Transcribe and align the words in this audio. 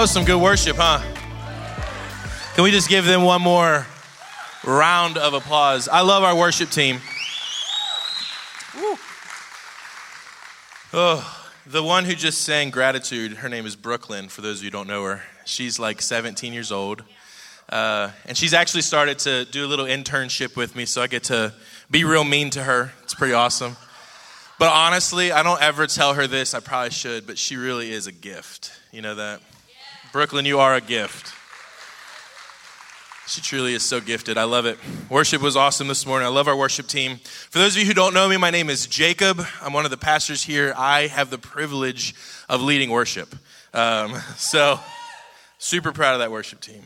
That 0.00 0.04
was 0.04 0.12
some 0.12 0.24
good 0.24 0.40
worship, 0.40 0.78
huh? 0.78 0.98
Can 2.54 2.64
we 2.64 2.70
just 2.70 2.88
give 2.88 3.04
them 3.04 3.22
one 3.22 3.42
more 3.42 3.86
round 4.64 5.18
of 5.18 5.34
applause? 5.34 5.88
I 5.88 6.00
love 6.00 6.22
our 6.22 6.34
worship 6.34 6.70
team. 6.70 7.00
Oh, 10.94 11.46
the 11.66 11.82
one 11.82 12.06
who 12.06 12.14
just 12.14 12.40
sang 12.40 12.70
gratitude, 12.70 13.32
her 13.32 13.50
name 13.50 13.66
is 13.66 13.76
Brooklyn, 13.76 14.30
for 14.30 14.40
those 14.40 14.60
of 14.60 14.64
you 14.64 14.68
who 14.68 14.72
don't 14.78 14.86
know 14.86 15.04
her. 15.04 15.22
She's 15.44 15.78
like 15.78 16.00
17 16.00 16.54
years 16.54 16.72
old. 16.72 17.04
Uh, 17.68 18.10
and 18.24 18.34
she's 18.38 18.54
actually 18.54 18.80
started 18.80 19.18
to 19.18 19.44
do 19.44 19.66
a 19.66 19.68
little 19.68 19.84
internship 19.84 20.56
with 20.56 20.74
me, 20.74 20.86
so 20.86 21.02
I 21.02 21.08
get 21.08 21.24
to 21.24 21.52
be 21.90 22.04
real 22.04 22.24
mean 22.24 22.48
to 22.52 22.62
her. 22.62 22.90
It's 23.02 23.14
pretty 23.14 23.34
awesome. 23.34 23.76
But 24.58 24.72
honestly, 24.72 25.30
I 25.30 25.42
don't 25.42 25.60
ever 25.60 25.86
tell 25.86 26.14
her 26.14 26.26
this. 26.26 26.54
I 26.54 26.60
probably 26.60 26.88
should, 26.88 27.26
but 27.26 27.36
she 27.36 27.56
really 27.56 27.90
is 27.90 28.06
a 28.06 28.12
gift. 28.12 28.72
You 28.92 29.02
know 29.02 29.16
that? 29.16 29.42
Brooklyn, 30.12 30.44
you 30.44 30.58
are 30.58 30.74
a 30.74 30.80
gift. 30.80 31.32
She 33.28 33.40
truly 33.40 33.74
is 33.74 33.84
so 33.84 34.00
gifted. 34.00 34.38
I 34.38 34.42
love 34.42 34.66
it. 34.66 34.76
Worship 35.08 35.40
was 35.40 35.54
awesome 35.56 35.86
this 35.86 36.04
morning. 36.04 36.26
I 36.26 36.30
love 36.30 36.48
our 36.48 36.56
worship 36.56 36.88
team. 36.88 37.18
For 37.18 37.60
those 37.60 37.76
of 37.76 37.82
you 37.82 37.86
who 37.86 37.94
don't 37.94 38.12
know 38.12 38.28
me, 38.28 38.36
my 38.36 38.50
name 38.50 38.70
is 38.70 38.88
Jacob. 38.88 39.40
I'm 39.62 39.72
one 39.72 39.84
of 39.84 39.92
the 39.92 39.96
pastors 39.96 40.42
here. 40.42 40.74
I 40.76 41.06
have 41.06 41.30
the 41.30 41.38
privilege 41.38 42.16
of 42.48 42.60
leading 42.60 42.90
worship. 42.90 43.32
Um, 43.72 44.16
so, 44.36 44.80
super 45.58 45.92
proud 45.92 46.14
of 46.14 46.18
that 46.18 46.32
worship 46.32 46.60
team. 46.60 46.82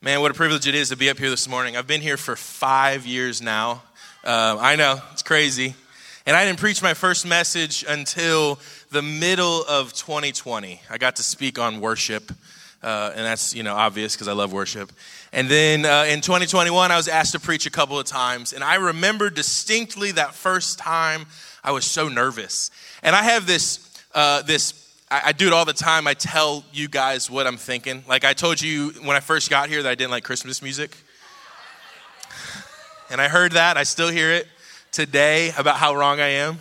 Man, 0.00 0.22
what 0.22 0.30
a 0.30 0.34
privilege 0.34 0.66
it 0.66 0.74
is 0.74 0.88
to 0.88 0.96
be 0.96 1.10
up 1.10 1.18
here 1.18 1.28
this 1.28 1.46
morning. 1.46 1.76
I've 1.76 1.86
been 1.86 2.00
here 2.00 2.16
for 2.16 2.36
five 2.36 3.04
years 3.04 3.42
now. 3.42 3.82
Um, 4.24 4.56
I 4.62 4.76
know, 4.76 4.98
it's 5.12 5.22
crazy. 5.22 5.74
And 6.24 6.36
I 6.36 6.46
didn't 6.46 6.58
preach 6.58 6.82
my 6.82 6.94
first 6.94 7.26
message 7.26 7.84
until 7.86 8.58
the 8.90 9.02
middle 9.02 9.64
of 9.68 9.92
2020. 9.92 10.80
I 10.90 10.98
got 10.98 11.16
to 11.16 11.22
speak 11.22 11.58
on 11.58 11.80
worship. 11.80 12.32
Uh, 12.82 13.12
and 13.14 13.26
that's 13.26 13.54
you 13.54 13.62
know 13.62 13.74
obvious 13.74 14.14
because 14.14 14.26
I 14.26 14.32
love 14.32 14.54
worship. 14.54 14.90
And 15.34 15.50
then 15.50 15.84
uh, 15.84 16.04
in 16.08 16.22
2021, 16.22 16.90
I 16.90 16.96
was 16.96 17.08
asked 17.08 17.32
to 17.32 17.40
preach 17.40 17.66
a 17.66 17.70
couple 17.70 17.98
of 17.98 18.06
times, 18.06 18.54
and 18.54 18.64
I 18.64 18.76
remember 18.76 19.28
distinctly 19.28 20.12
that 20.12 20.34
first 20.34 20.78
time 20.78 21.26
I 21.62 21.72
was 21.72 21.84
so 21.84 22.08
nervous. 22.08 22.70
And 23.02 23.14
I 23.14 23.22
have 23.22 23.46
this 23.46 24.02
uh, 24.14 24.40
this 24.42 24.96
I, 25.10 25.22
I, 25.26 25.32
do 25.32 25.46
it 25.46 25.52
all 25.52 25.66
the 25.66 25.74
time. 25.74 26.06
I 26.06 26.14
tell 26.14 26.64
you 26.72 26.88
guys 26.88 27.30
what 27.30 27.46
I'm 27.46 27.58
thinking. 27.58 28.02
Like 28.08 28.24
I 28.24 28.32
told 28.32 28.62
you 28.62 28.92
when 29.04 29.14
I 29.14 29.20
first 29.20 29.50
got 29.50 29.68
here 29.68 29.82
that 29.82 29.90
I 29.90 29.94
didn't 29.94 30.10
like 30.10 30.24
Christmas 30.24 30.62
music, 30.62 30.96
and 33.10 33.20
I 33.20 33.28
heard 33.28 33.52
that. 33.52 33.76
I 33.76 33.82
still 33.82 34.08
hear 34.08 34.32
it 34.32 34.48
today 34.90 35.52
about 35.58 35.76
how 35.76 35.94
wrong 35.94 36.18
I 36.18 36.28
am. 36.28 36.60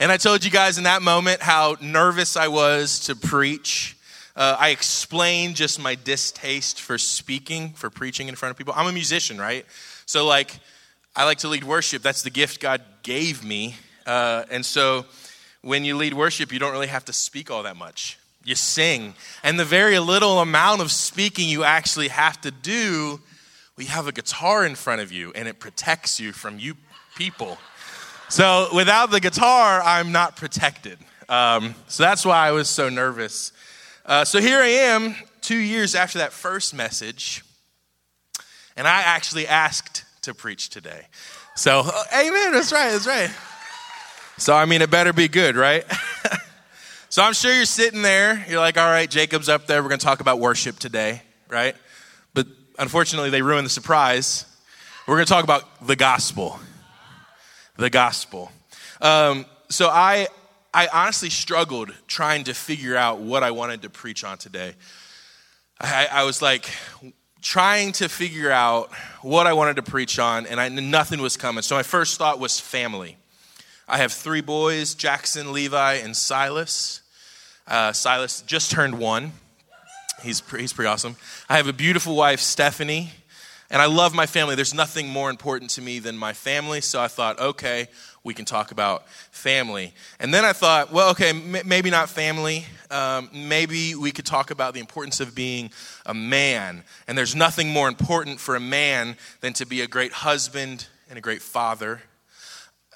And 0.00 0.10
I 0.10 0.16
told 0.16 0.44
you 0.44 0.50
guys 0.50 0.78
in 0.78 0.84
that 0.84 1.02
moment 1.02 1.40
how 1.42 1.76
nervous 1.80 2.36
I 2.36 2.48
was 2.48 3.00
to 3.00 3.14
preach 3.14 3.96
uh, 4.36 4.56
I 4.58 4.70
explained 4.70 5.56
just 5.56 5.78
my 5.78 5.96
distaste 5.96 6.80
for 6.80 6.96
speaking, 6.98 7.74
for 7.74 7.90
preaching 7.90 8.28
in 8.28 8.36
front 8.36 8.50
of 8.50 8.56
people. 8.56 8.72
I'm 8.74 8.86
a 8.86 8.92
musician, 8.92 9.38
right? 9.38 9.66
So, 10.06 10.26
like, 10.26 10.58
I 11.16 11.24
like 11.24 11.38
to 11.38 11.48
lead 11.48 11.62
worship. 11.62 12.02
That's 12.02 12.22
the 12.22 12.30
gift 12.30 12.58
God 12.58 12.80
gave 13.02 13.44
me. 13.44 13.76
Uh, 14.06 14.44
and 14.50 14.64
so, 14.64 15.04
when 15.62 15.84
you 15.84 15.96
lead 15.96 16.14
worship, 16.14 16.52
you 16.52 16.58
don't 16.58 16.72
really 16.72 16.86
have 16.86 17.04
to 17.06 17.12
speak 17.12 17.50
all 17.50 17.64
that 17.64 17.76
much. 17.76 18.18
You 18.42 18.54
sing. 18.54 19.14
And 19.42 19.60
the 19.60 19.64
very 19.64 19.98
little 19.98 20.38
amount 20.38 20.80
of 20.80 20.90
speaking 20.90 21.48
you 21.48 21.64
actually 21.64 22.08
have 22.08 22.40
to 22.40 22.50
do, 22.50 23.20
we 23.76 23.86
have 23.86 24.06
a 24.06 24.12
guitar 24.12 24.64
in 24.64 24.74
front 24.74 25.02
of 25.02 25.12
you, 25.12 25.32
and 25.34 25.48
it 25.48 25.58
protects 25.58 26.18
you 26.18 26.32
from 26.32 26.58
you 26.58 26.76
people. 27.14 27.58
So, 28.30 28.68
without 28.72 29.10
the 29.10 29.20
guitar, 29.20 29.82
I'm 29.84 30.12
not 30.12 30.36
protected. 30.36 30.98
Um, 31.28 31.74
so, 31.88 32.02
that's 32.04 32.24
why 32.24 32.46
I 32.46 32.52
was 32.52 32.68
so 32.68 32.88
nervous 32.88 33.52
uh, 34.10 34.24
so 34.24 34.40
here 34.40 34.58
I 34.58 34.66
am, 34.66 35.14
two 35.40 35.56
years 35.56 35.94
after 35.94 36.18
that 36.18 36.32
first 36.32 36.74
message, 36.74 37.44
and 38.76 38.88
I 38.88 39.02
actually 39.02 39.46
asked 39.46 40.04
to 40.22 40.34
preach 40.34 40.70
today. 40.70 41.06
So, 41.54 41.82
uh, 41.84 42.02
amen, 42.12 42.52
that's 42.52 42.72
right, 42.72 42.90
that's 42.90 43.06
right. 43.06 43.30
So, 44.38 44.54
I 44.54 44.64
mean, 44.64 44.82
it 44.82 44.90
better 44.90 45.12
be 45.12 45.28
good, 45.28 45.54
right? 45.54 45.84
so, 47.08 47.22
I'm 47.22 47.34
sure 47.34 47.54
you're 47.54 47.66
sitting 47.66 48.02
there, 48.02 48.44
you're 48.48 48.58
like, 48.58 48.78
all 48.78 48.90
right, 48.90 49.08
Jacob's 49.08 49.48
up 49.48 49.66
there, 49.66 49.82
we're 49.82 49.90
going 49.90 50.00
to 50.00 50.06
talk 50.06 50.20
about 50.20 50.40
worship 50.40 50.78
today, 50.78 51.22
right? 51.48 51.76
But 52.32 52.46
unfortunately, 52.78 53.30
they 53.30 53.42
ruined 53.42 53.66
the 53.66 53.70
surprise. 53.70 54.44
We're 55.06 55.16
going 55.16 55.26
to 55.26 55.32
talk 55.32 55.44
about 55.44 55.86
the 55.86 55.94
gospel. 55.94 56.58
The 57.80 57.88
gospel. 57.88 58.52
Um, 59.00 59.46
so, 59.70 59.88
I, 59.88 60.28
I 60.74 60.88
honestly 60.92 61.30
struggled 61.30 61.90
trying 62.06 62.44
to 62.44 62.52
figure 62.52 62.94
out 62.94 63.20
what 63.20 63.42
I 63.42 63.52
wanted 63.52 63.80
to 63.82 63.88
preach 63.88 64.22
on 64.22 64.36
today. 64.36 64.74
I, 65.80 66.06
I 66.12 66.24
was 66.24 66.42
like 66.42 66.68
trying 67.40 67.92
to 67.92 68.10
figure 68.10 68.50
out 68.50 68.92
what 69.22 69.46
I 69.46 69.54
wanted 69.54 69.76
to 69.76 69.82
preach 69.82 70.18
on, 70.18 70.44
and 70.46 70.60
I, 70.60 70.68
nothing 70.68 71.22
was 71.22 71.38
coming. 71.38 71.62
So 71.62 71.74
my 71.74 71.82
first 71.82 72.18
thought 72.18 72.38
was 72.38 72.60
family. 72.60 73.16
I 73.88 73.96
have 73.96 74.12
three 74.12 74.42
boys 74.42 74.94
Jackson, 74.94 75.54
Levi, 75.54 75.94
and 75.94 76.14
Silas. 76.14 77.00
Uh, 77.66 77.92
Silas 77.92 78.42
just 78.42 78.70
turned 78.70 78.98
one. 78.98 79.32
He's, 80.22 80.42
he's 80.50 80.74
pretty 80.74 80.86
awesome. 80.86 81.16
I 81.48 81.56
have 81.56 81.66
a 81.66 81.72
beautiful 81.72 82.14
wife, 82.14 82.40
Stephanie, 82.40 83.12
and 83.70 83.80
I 83.80 83.86
love 83.86 84.14
my 84.14 84.26
family. 84.26 84.56
There's 84.56 84.74
nothing 84.74 85.08
more 85.08 85.30
important 85.30 85.70
to 85.72 85.82
me 85.82 86.00
than 86.00 86.16
my 86.16 86.32
family, 86.32 86.80
so 86.80 87.00
I 87.00 87.08
thought, 87.08 87.38
okay, 87.38 87.88
we 88.24 88.34
can 88.34 88.44
talk 88.44 88.72
about 88.72 89.08
family. 89.30 89.94
And 90.18 90.34
then 90.34 90.44
I 90.44 90.52
thought, 90.52 90.92
well, 90.92 91.10
okay, 91.10 91.30
m- 91.30 91.66
maybe 91.66 91.88
not 91.88 92.08
family. 92.08 92.66
Um, 92.90 93.30
maybe 93.32 93.94
we 93.94 94.10
could 94.10 94.26
talk 94.26 94.50
about 94.50 94.74
the 94.74 94.80
importance 94.80 95.20
of 95.20 95.34
being 95.34 95.70
a 96.04 96.12
man. 96.12 96.82
And 97.06 97.16
there's 97.16 97.36
nothing 97.36 97.70
more 97.70 97.88
important 97.88 98.40
for 98.40 98.56
a 98.56 98.60
man 98.60 99.16
than 99.40 99.52
to 99.54 99.66
be 99.66 99.80
a 99.82 99.86
great 99.86 100.12
husband 100.12 100.86
and 101.08 101.16
a 101.16 101.22
great 101.22 101.40
father. 101.40 102.00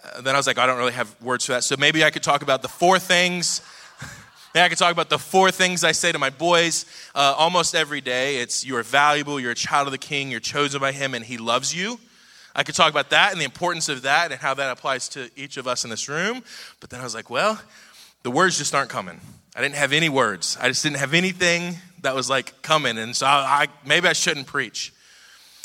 Uh, 0.05 0.21
then 0.21 0.34
I 0.34 0.39
was 0.39 0.47
like, 0.47 0.59
I 0.59 0.67
don't 0.67 0.79
really 0.79 0.93
have 0.93 1.15
words 1.23 1.47
for 1.47 1.53
that. 1.53 1.65
So 1.65 1.77
maybe 1.79 2.05
I 2.05 2.11
could 2.11 2.23
talk 2.23 2.43
about 2.43 2.63
the 2.63 2.69
four 2.69 2.99
things. 2.99 3.63
I 4.62 4.69
could 4.69 4.78
talk 4.78 4.92
about 4.92 5.09
the 5.09 5.19
four 5.19 5.50
things 5.50 5.82
I 5.82 5.91
say 5.91 6.12
to 6.12 6.19
my 6.19 6.31
boys 6.31 6.87
uh, 7.15 7.34
almost 7.37 7.75
every 7.75 8.00
day. 8.00 8.37
It's 8.37 8.65
you 8.65 8.76
are 8.76 8.84
valuable, 8.84 9.41
you're 9.41 9.50
a 9.50 9.56
child 9.56 9.88
of 9.88 9.92
the 9.92 9.98
king, 9.98 10.31
you're 10.31 10.38
chosen 10.38 10.81
by 10.81 10.92
him, 10.92 11.15
and 11.15 11.25
he 11.25 11.38
loves 11.38 11.75
you. 11.75 11.98
I 12.54 12.62
could 12.62 12.76
talk 12.76 12.91
about 12.91 13.10
that 13.10 13.32
and 13.32 13.41
the 13.41 13.44
importance 13.44 13.88
of 13.88 14.03
that 14.03 14.31
and 14.31 14.41
how 14.41 14.54
that 14.54 14.70
applies 14.70 15.09
to 15.10 15.28
each 15.34 15.56
of 15.56 15.66
us 15.66 15.82
in 15.82 15.91
this 15.91 16.09
room. 16.09 16.44
But 16.78 16.91
then 16.91 17.00
I 17.00 17.03
was 17.03 17.15
like, 17.15 17.31
well, 17.31 17.60
the 18.22 18.31
words 18.31 18.56
just 18.56 18.76
aren't 18.76 18.91
coming. 18.91 19.20
I 19.56 19.60
didn't 19.60 19.75
have 19.75 19.92
any 19.92 20.09
words. 20.09 20.56
I 20.60 20.69
just 20.69 20.84
didn't 20.84 20.98
have 20.98 21.15
anything 21.15 21.76
that 22.03 22.15
was 22.15 22.31
like 22.31 22.62
coming. 22.62 22.97
And 22.97 23.16
so 23.16 23.26
I, 23.26 23.65
I 23.65 23.66
maybe 23.84 24.06
I 24.06 24.12
shouldn't 24.12 24.47
preach. 24.47 24.92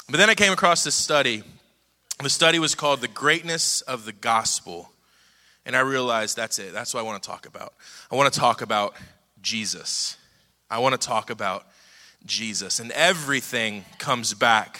But 0.09 0.17
then 0.17 0.31
I 0.31 0.35
came 0.35 0.51
across 0.51 0.83
this 0.83 0.95
study. 0.95 1.43
The 2.23 2.29
study 2.29 2.57
was 2.57 2.73
called 2.73 3.01
The 3.01 3.07
Greatness 3.07 3.81
of 3.81 4.05
the 4.05 4.13
Gospel. 4.13 4.91
And 5.65 5.75
I 5.75 5.81
realized 5.81 6.35
that's 6.35 6.59
it. 6.59 6.73
That's 6.73 6.93
what 6.93 7.01
I 7.01 7.03
want 7.03 7.21
to 7.21 7.29
talk 7.29 7.45
about. 7.45 7.73
I 8.11 8.15
want 8.15 8.33
to 8.33 8.39
talk 8.39 8.61
about 8.61 8.95
Jesus. 9.41 10.17
I 10.69 10.79
want 10.79 10.99
to 10.99 11.07
talk 11.07 11.29
about 11.29 11.67
Jesus. 12.25 12.79
And 12.79 12.91
everything 12.91 13.85
comes 13.97 14.33
back 14.33 14.79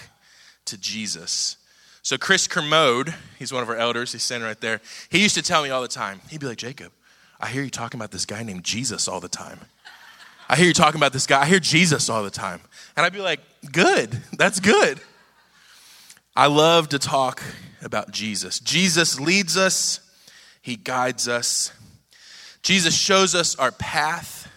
to 0.65 0.77
Jesus. 0.77 1.57
So 2.01 2.17
Chris 2.17 2.47
Kermode, 2.47 3.13
he's 3.37 3.51
one 3.51 3.61
of 3.61 3.69
our 3.69 3.75
elders, 3.75 4.13
he's 4.13 4.23
standing 4.23 4.47
right 4.47 4.59
there. 4.59 4.81
He 5.09 5.21
used 5.21 5.35
to 5.35 5.41
tell 5.41 5.63
me 5.63 5.69
all 5.69 5.81
the 5.81 5.87
time, 5.87 6.21
he'd 6.29 6.39
be 6.39 6.47
like, 6.47 6.57
Jacob, 6.57 6.91
I 7.39 7.47
hear 7.47 7.61
you 7.61 7.69
talking 7.69 7.99
about 7.99 8.11
this 8.11 8.25
guy 8.25 8.43
named 8.43 8.63
Jesus 8.63 9.07
all 9.07 9.19
the 9.19 9.29
time. 9.29 9.59
I 10.47 10.55
hear 10.55 10.65
you 10.65 10.73
talking 10.73 10.99
about 10.99 11.13
this 11.13 11.27
guy. 11.27 11.41
I 11.41 11.45
hear 11.45 11.59
Jesus 11.59 12.09
all 12.09 12.23
the 12.23 12.31
time. 12.31 12.61
And 12.97 13.05
I'd 13.05 13.13
be 13.13 13.19
like, 13.19 13.39
good, 13.71 14.11
that's 14.35 14.59
good. 14.59 14.99
I 16.35 16.47
love 16.47 16.89
to 16.89 16.99
talk 16.99 17.43
about 17.83 18.11
Jesus. 18.11 18.59
Jesus 18.59 19.19
leads 19.19 19.55
us, 19.55 19.99
he 20.61 20.75
guides 20.75 21.27
us. 21.27 21.71
Jesus 22.61 22.95
shows 22.95 23.35
us 23.35 23.55
our 23.55 23.71
path, 23.71 24.49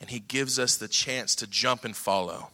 and 0.00 0.10
he 0.10 0.20
gives 0.20 0.58
us 0.58 0.76
the 0.76 0.88
chance 0.88 1.34
to 1.36 1.46
jump 1.46 1.84
and 1.84 1.96
follow. 1.96 2.48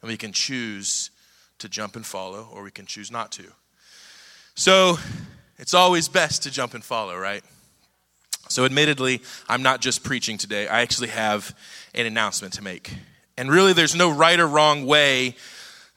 And 0.00 0.08
we 0.08 0.16
can 0.16 0.32
choose 0.32 1.10
to 1.58 1.68
jump 1.68 1.96
and 1.96 2.06
follow, 2.06 2.48
or 2.52 2.62
we 2.62 2.70
can 2.70 2.86
choose 2.86 3.10
not 3.10 3.32
to. 3.32 3.44
So 4.54 4.98
it's 5.58 5.74
always 5.74 6.08
best 6.08 6.44
to 6.44 6.50
jump 6.50 6.74
and 6.74 6.84
follow, 6.84 7.16
right? 7.16 7.42
So, 8.48 8.64
admittedly, 8.64 9.20
I'm 9.48 9.62
not 9.62 9.80
just 9.80 10.02
preaching 10.02 10.38
today. 10.38 10.68
I 10.68 10.80
actually 10.80 11.08
have 11.08 11.54
an 11.94 12.06
announcement 12.06 12.54
to 12.54 12.62
make. 12.62 12.90
And 13.36 13.50
really, 13.50 13.74
there's 13.74 13.94
no 13.94 14.10
right 14.10 14.40
or 14.40 14.46
wrong 14.46 14.86
way 14.86 15.36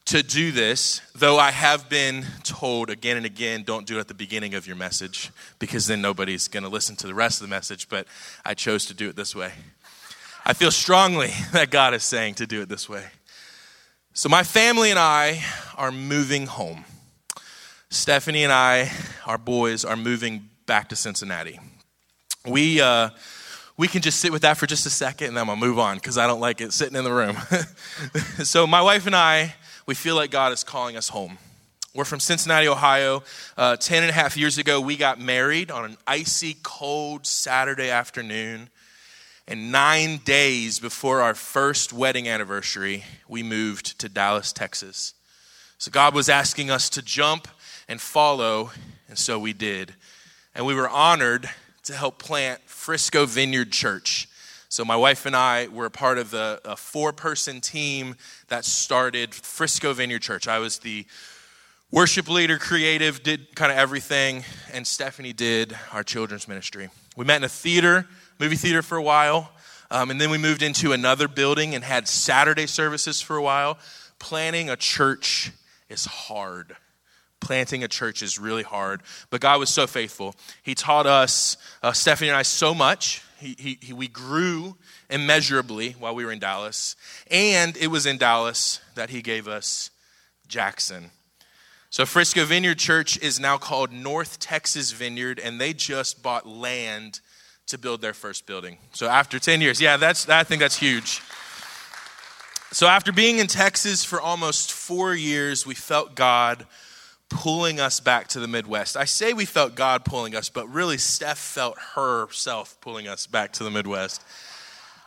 to 0.05 0.23
do 0.23 0.51
this, 0.51 1.01
though 1.15 1.37
I 1.37 1.51
have 1.51 1.87
been 1.89 2.25
told 2.43 2.89
again 2.89 3.17
and 3.17 3.25
again 3.25 3.63
don't 3.63 3.85
do 3.85 3.97
it 3.97 4.01
at 4.01 4.07
the 4.07 4.13
beginning 4.13 4.55
of 4.55 4.67
your 4.67 4.75
message 4.75 5.31
because 5.59 5.87
then 5.87 6.01
nobody's 6.01 6.47
going 6.47 6.63
to 6.63 6.69
listen 6.69 6.95
to 6.97 7.07
the 7.07 7.13
rest 7.13 7.41
of 7.41 7.47
the 7.47 7.53
message, 7.53 7.87
but 7.87 8.07
I 8.43 8.53
chose 8.53 8.85
to 8.87 8.93
do 8.93 9.09
it 9.09 9.15
this 9.15 9.35
way. 9.35 9.53
I 10.45 10.53
feel 10.53 10.71
strongly 10.71 11.31
that 11.53 11.69
God 11.69 11.93
is 11.93 12.03
saying 12.03 12.35
to 12.35 12.47
do 12.47 12.61
it 12.61 12.69
this 12.69 12.89
way. 12.89 13.05
So, 14.13 14.27
my 14.27 14.43
family 14.43 14.89
and 14.89 14.99
I 14.99 15.41
are 15.77 15.91
moving 15.91 16.45
home. 16.45 16.83
Stephanie 17.89 18.43
and 18.43 18.51
I, 18.51 18.91
our 19.25 19.37
boys, 19.37 19.85
are 19.85 19.95
moving 19.95 20.49
back 20.65 20.89
to 20.89 20.97
Cincinnati. 20.97 21.59
We, 22.45 22.81
uh, 22.81 23.11
we 23.77 23.87
can 23.87 24.01
just 24.01 24.19
sit 24.19 24.33
with 24.33 24.41
that 24.41 24.57
for 24.57 24.67
just 24.67 24.85
a 24.85 24.89
second 24.89 25.29
and 25.29 25.37
then 25.37 25.41
I'm 25.41 25.47
gonna 25.47 25.61
move 25.61 25.79
on 25.79 25.95
because 25.95 26.17
I 26.17 26.27
don't 26.27 26.41
like 26.41 26.59
it 26.59 26.73
sitting 26.73 26.97
in 26.97 27.05
the 27.05 27.13
room. 27.13 27.37
so, 28.43 28.67
my 28.67 28.81
wife 28.81 29.07
and 29.07 29.15
I, 29.15 29.55
we 29.91 29.95
feel 29.95 30.15
like 30.15 30.31
God 30.31 30.53
is 30.53 30.63
calling 30.63 30.95
us 30.95 31.09
home. 31.09 31.37
We're 31.93 32.05
from 32.05 32.21
Cincinnati, 32.21 32.65
Ohio. 32.69 33.23
Uh, 33.57 33.75
ten 33.75 34.03
and 34.03 34.09
a 34.09 34.13
half 34.13 34.37
years 34.37 34.57
ago, 34.57 34.79
we 34.79 34.95
got 34.95 35.19
married 35.19 35.69
on 35.69 35.83
an 35.83 35.97
icy, 36.07 36.55
cold 36.63 37.27
Saturday 37.27 37.89
afternoon. 37.89 38.69
And 39.49 39.69
nine 39.69 40.21
days 40.23 40.79
before 40.79 41.19
our 41.19 41.33
first 41.33 41.91
wedding 41.91 42.29
anniversary, 42.29 43.03
we 43.27 43.43
moved 43.43 43.99
to 43.99 44.07
Dallas, 44.07 44.53
Texas. 44.53 45.13
So 45.77 45.91
God 45.91 46.15
was 46.15 46.29
asking 46.29 46.71
us 46.71 46.89
to 46.91 47.01
jump 47.01 47.49
and 47.89 47.99
follow, 47.99 48.71
and 49.09 49.17
so 49.17 49.37
we 49.39 49.51
did. 49.51 49.93
And 50.55 50.65
we 50.65 50.73
were 50.73 50.87
honored 50.87 51.49
to 51.83 51.93
help 51.93 52.17
plant 52.17 52.61
Frisco 52.65 53.25
Vineyard 53.25 53.73
Church. 53.73 54.29
So 54.71 54.85
my 54.85 54.95
wife 54.95 55.25
and 55.25 55.35
I 55.35 55.67
were 55.67 55.85
a 55.85 55.91
part 55.91 56.17
of 56.17 56.31
the 56.31 56.61
a 56.63 56.77
four-person 56.77 57.59
team 57.59 58.15
that 58.47 58.63
started 58.63 59.35
Frisco 59.35 59.91
Vineyard 59.91 60.21
Church. 60.21 60.47
I 60.47 60.59
was 60.59 60.79
the 60.79 61.05
worship 61.91 62.29
leader, 62.29 62.57
creative, 62.57 63.21
did 63.21 63.53
kind 63.53 63.69
of 63.69 63.77
everything, 63.77 64.45
and 64.71 64.87
Stephanie 64.87 65.33
did 65.33 65.77
our 65.91 66.05
children's 66.05 66.47
ministry. 66.47 66.87
We 67.17 67.25
met 67.25 67.35
in 67.35 67.43
a 67.43 67.49
theater, 67.49 68.07
movie 68.39 68.55
theater 68.55 68.81
for 68.81 68.97
a 68.97 69.03
while, 69.03 69.51
um, 69.91 70.09
and 70.09 70.21
then 70.21 70.29
we 70.29 70.37
moved 70.37 70.61
into 70.61 70.93
another 70.93 71.27
building 71.27 71.75
and 71.75 71.83
had 71.83 72.07
Saturday 72.07 72.65
services 72.65 73.19
for 73.19 73.35
a 73.35 73.41
while. 73.41 73.77
Planning 74.19 74.69
a 74.69 74.77
church 74.77 75.51
is 75.89 76.05
hard. 76.05 76.77
Planting 77.41 77.83
a 77.83 77.89
church 77.89 78.23
is 78.23 78.39
really 78.39 78.63
hard, 78.63 79.01
but 79.31 79.41
God 79.41 79.59
was 79.59 79.69
so 79.69 79.85
faithful. 79.85 80.33
He 80.63 80.75
taught 80.75 81.07
us, 81.07 81.57
uh, 81.83 81.91
Stephanie 81.91 82.29
and 82.29 82.37
I, 82.37 82.43
so 82.43 82.73
much. 82.73 83.21
He, 83.41 83.79
he, 83.81 83.93
we 83.93 84.07
grew 84.07 84.77
immeasurably 85.09 85.91
while 85.93 86.13
we 86.13 86.23
were 86.23 86.31
in 86.31 86.39
Dallas, 86.39 86.95
and 87.29 87.75
it 87.77 87.87
was 87.87 88.05
in 88.05 88.17
Dallas 88.17 88.79
that 88.95 89.09
He 89.09 89.21
gave 89.21 89.47
us 89.47 89.89
Jackson. 90.47 91.11
So, 91.89 92.05
Frisco 92.05 92.45
Vineyard 92.45 92.77
Church 92.77 93.17
is 93.17 93.39
now 93.39 93.57
called 93.57 93.91
North 93.91 94.39
Texas 94.39 94.91
Vineyard, 94.91 95.39
and 95.39 95.59
they 95.59 95.73
just 95.73 96.23
bought 96.23 96.47
land 96.47 97.19
to 97.67 97.77
build 97.77 98.01
their 98.01 98.13
first 98.13 98.45
building. 98.45 98.77
So, 98.93 99.07
after 99.07 99.39
10 99.39 99.59
years, 99.59 99.81
yeah, 99.81 99.97
that's, 99.97 100.29
I 100.29 100.43
think 100.43 100.61
that's 100.61 100.77
huge. 100.77 101.21
So, 102.71 102.87
after 102.87 103.11
being 103.11 103.39
in 103.39 103.47
Texas 103.47 104.05
for 104.05 104.21
almost 104.21 104.71
four 104.71 105.13
years, 105.13 105.65
we 105.65 105.75
felt 105.75 106.15
God 106.15 106.65
pulling 107.31 107.79
us 107.79 107.99
back 107.99 108.27
to 108.27 108.39
the 108.39 108.47
Midwest. 108.47 108.97
I 108.97 109.05
say 109.05 109.33
we 109.33 109.45
felt 109.45 109.73
God 109.73 110.03
pulling 110.03 110.35
us, 110.35 110.49
but 110.49 110.67
really, 110.67 110.97
Steph 110.97 111.37
felt 111.37 111.77
herself 111.95 112.77
pulling 112.81 113.07
us 113.07 113.25
back 113.25 113.53
to 113.53 113.63
the 113.63 113.71
Midwest. 113.71 114.21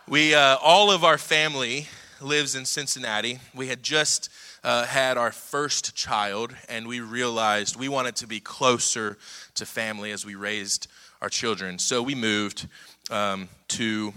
We, 0.09 0.35
uh, 0.35 0.57
all 0.63 0.91
of 0.91 1.05
our 1.05 1.19
family 1.19 1.87
lives 2.21 2.55
in 2.55 2.65
Cincinnati. 2.65 3.41
We 3.55 3.69
had 3.69 3.83
just 3.83 4.31
uh, 4.65 4.87
had 4.87 5.19
our 5.19 5.33
first 5.33 5.95
child, 5.95 6.55
and 6.69 6.89
we 6.89 7.01
realized 7.01 7.77
we 7.77 7.89
wanted 7.89 8.17
to 8.17 8.27
be 8.27 8.41
closer 8.41 9.19
to 9.55 9.67
family 9.67 10.11
as 10.11 10.25
we 10.25 10.35
raised 10.35 10.89
our 11.21 11.29
children. 11.29 11.79
So 11.79 12.03
we 12.03 12.15
moved 12.15 12.67
um, 13.11 13.49
to 13.69 14.15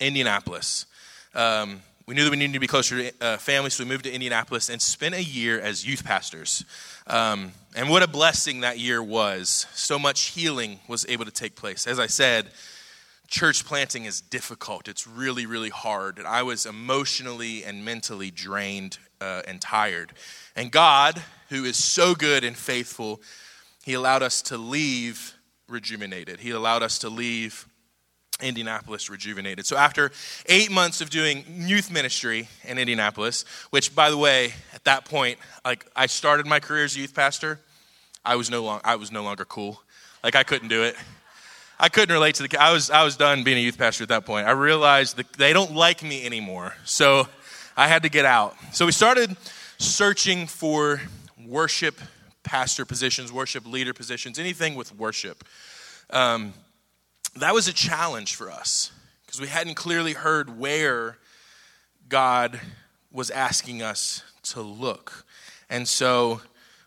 Indianapolis. 0.00 0.86
Um, 1.34 1.80
we 2.06 2.14
knew 2.14 2.24
that 2.24 2.30
we 2.30 2.36
needed 2.36 2.52
to 2.52 2.60
be 2.60 2.66
closer 2.66 3.10
to 3.10 3.24
uh, 3.24 3.36
family, 3.38 3.70
so 3.70 3.82
we 3.82 3.88
moved 3.88 4.04
to 4.04 4.12
Indianapolis 4.12 4.68
and 4.68 4.80
spent 4.80 5.14
a 5.14 5.22
year 5.22 5.58
as 5.58 5.86
youth 5.86 6.04
pastors. 6.04 6.64
Um, 7.06 7.52
and 7.74 7.88
what 7.88 8.02
a 8.02 8.08
blessing 8.08 8.60
that 8.60 8.78
year 8.78 9.02
was. 9.02 9.66
So 9.72 9.98
much 9.98 10.28
healing 10.28 10.80
was 10.86 11.06
able 11.08 11.24
to 11.24 11.30
take 11.30 11.56
place. 11.56 11.86
As 11.86 11.98
I 11.98 12.06
said, 12.06 12.48
church 13.26 13.64
planting 13.64 14.04
is 14.04 14.20
difficult. 14.20 14.86
It's 14.86 15.06
really, 15.06 15.46
really 15.46 15.70
hard. 15.70 16.18
And 16.18 16.26
I 16.26 16.42
was 16.42 16.66
emotionally 16.66 17.64
and 17.64 17.86
mentally 17.86 18.30
drained 18.30 18.98
uh, 19.22 19.40
and 19.48 19.58
tired. 19.60 20.12
And 20.54 20.70
God, 20.70 21.22
who 21.48 21.64
is 21.64 21.82
so 21.82 22.14
good 22.14 22.44
and 22.44 22.54
faithful, 22.54 23.22
He 23.82 23.94
allowed 23.94 24.22
us 24.22 24.42
to 24.42 24.58
leave 24.58 25.34
rejuvenated. 25.68 26.40
He 26.40 26.50
allowed 26.50 26.82
us 26.82 26.98
to 26.98 27.08
leave 27.08 27.66
Indianapolis 28.40 29.08
rejuvenated. 29.08 29.66
So 29.66 29.76
after 29.76 30.10
eight 30.46 30.70
months 30.70 31.00
of 31.00 31.10
doing 31.10 31.44
youth 31.48 31.90
ministry 31.90 32.48
in 32.64 32.78
Indianapolis, 32.78 33.44
which 33.70 33.94
by 33.94 34.10
the 34.10 34.18
way, 34.18 34.52
at 34.72 34.84
that 34.84 35.04
point, 35.04 35.38
like 35.64 35.86
I 35.94 36.06
started 36.06 36.46
my 36.46 36.60
career 36.60 36.84
as 36.84 36.96
a 36.96 37.00
youth 37.00 37.14
pastor, 37.14 37.60
I 38.24 38.36
was 38.36 38.50
no 38.50 38.62
long, 38.62 38.80
I 38.84 38.96
was 38.96 39.12
no 39.12 39.22
longer 39.22 39.44
cool. 39.44 39.80
Like 40.22 40.34
I 40.34 40.42
couldn't 40.42 40.68
do 40.68 40.82
it. 40.82 40.96
I 41.78 41.88
couldn't 41.88 42.12
relate 42.12 42.36
to 42.36 42.46
the. 42.46 42.62
I 42.62 42.72
was 42.72 42.90
I 42.90 43.04
was 43.04 43.16
done 43.16 43.44
being 43.44 43.58
a 43.58 43.60
youth 43.60 43.78
pastor 43.78 44.04
at 44.04 44.08
that 44.08 44.24
point. 44.24 44.46
I 44.46 44.52
realized 44.52 45.16
that 45.16 45.32
they 45.34 45.52
don't 45.52 45.74
like 45.74 46.02
me 46.02 46.24
anymore. 46.24 46.74
So 46.84 47.28
I 47.76 47.88
had 47.88 48.04
to 48.04 48.08
get 48.08 48.24
out. 48.24 48.56
So 48.72 48.86
we 48.86 48.92
started 48.92 49.36
searching 49.78 50.46
for 50.46 51.02
worship 51.44 52.00
pastor 52.44 52.84
positions, 52.84 53.32
worship 53.32 53.66
leader 53.66 53.92
positions, 53.92 54.38
anything 54.38 54.76
with 54.76 54.94
worship. 54.94 55.44
Um, 56.10 56.54
that 57.36 57.54
was 57.54 57.68
a 57.68 57.72
challenge 57.72 58.34
for 58.34 58.50
us 58.50 58.92
because 59.26 59.40
we 59.40 59.48
hadn't 59.48 59.74
clearly 59.74 60.12
heard 60.12 60.58
where 60.58 61.18
God 62.08 62.60
was 63.10 63.30
asking 63.30 63.82
us 63.82 64.22
to 64.42 64.60
look. 64.60 65.24
And 65.70 65.88
so 65.88 66.40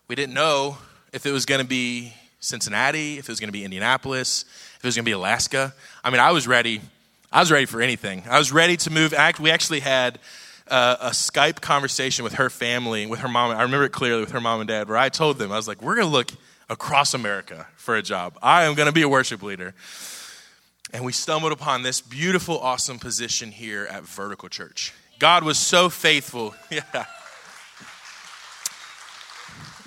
we 0.06 0.14
didn't 0.14 0.34
know 0.34 0.78
if 1.12 1.26
it 1.26 1.32
was 1.32 1.44
going 1.44 1.60
to 1.60 1.66
be 1.66 2.12
Cincinnati, 2.40 3.18
if 3.18 3.28
it 3.28 3.32
was 3.32 3.40
going 3.40 3.48
to 3.48 3.52
be 3.52 3.64
Indianapolis, 3.64 4.44
if 4.76 4.84
it 4.84 4.86
was 4.86 4.94
going 4.94 5.04
to 5.04 5.08
be 5.08 5.12
Alaska. 5.12 5.74
I 6.04 6.10
mean, 6.10 6.20
I 6.20 6.30
was 6.30 6.46
ready. 6.46 6.80
I 7.32 7.40
was 7.40 7.50
ready 7.50 7.66
for 7.66 7.82
anything. 7.82 8.22
I 8.30 8.38
was 8.38 8.52
ready 8.52 8.76
to 8.78 8.90
move. 8.90 9.12
We 9.40 9.50
actually 9.50 9.80
had 9.80 10.18
a 10.68 11.10
Skype 11.10 11.60
conversation 11.60 12.24
with 12.24 12.34
her 12.34 12.48
family, 12.48 13.06
with 13.06 13.20
her 13.20 13.28
mom. 13.28 13.50
I 13.50 13.62
remember 13.62 13.84
it 13.84 13.92
clearly 13.92 14.20
with 14.20 14.32
her 14.32 14.40
mom 14.40 14.60
and 14.60 14.68
dad, 14.68 14.88
where 14.88 14.98
I 14.98 15.08
told 15.08 15.38
them, 15.38 15.50
I 15.50 15.56
was 15.56 15.66
like, 15.66 15.82
we're 15.82 15.96
going 15.96 16.06
to 16.06 16.12
look 16.12 16.30
across 16.70 17.14
America 17.14 17.66
for 17.76 17.96
a 17.96 18.02
job. 18.02 18.38
I 18.42 18.64
am 18.64 18.74
going 18.74 18.86
to 18.86 18.92
be 18.92 19.02
a 19.02 19.08
worship 19.08 19.42
leader. 19.42 19.74
And 20.92 21.04
we 21.04 21.12
stumbled 21.12 21.52
upon 21.52 21.82
this 21.82 22.00
beautiful, 22.00 22.58
awesome 22.58 22.98
position 22.98 23.50
here 23.50 23.86
at 23.90 24.04
Vertical 24.04 24.48
Church. 24.48 24.92
God 25.18 25.44
was 25.44 25.58
so 25.58 25.88
faithful. 25.88 26.54
Yeah. 26.70 27.06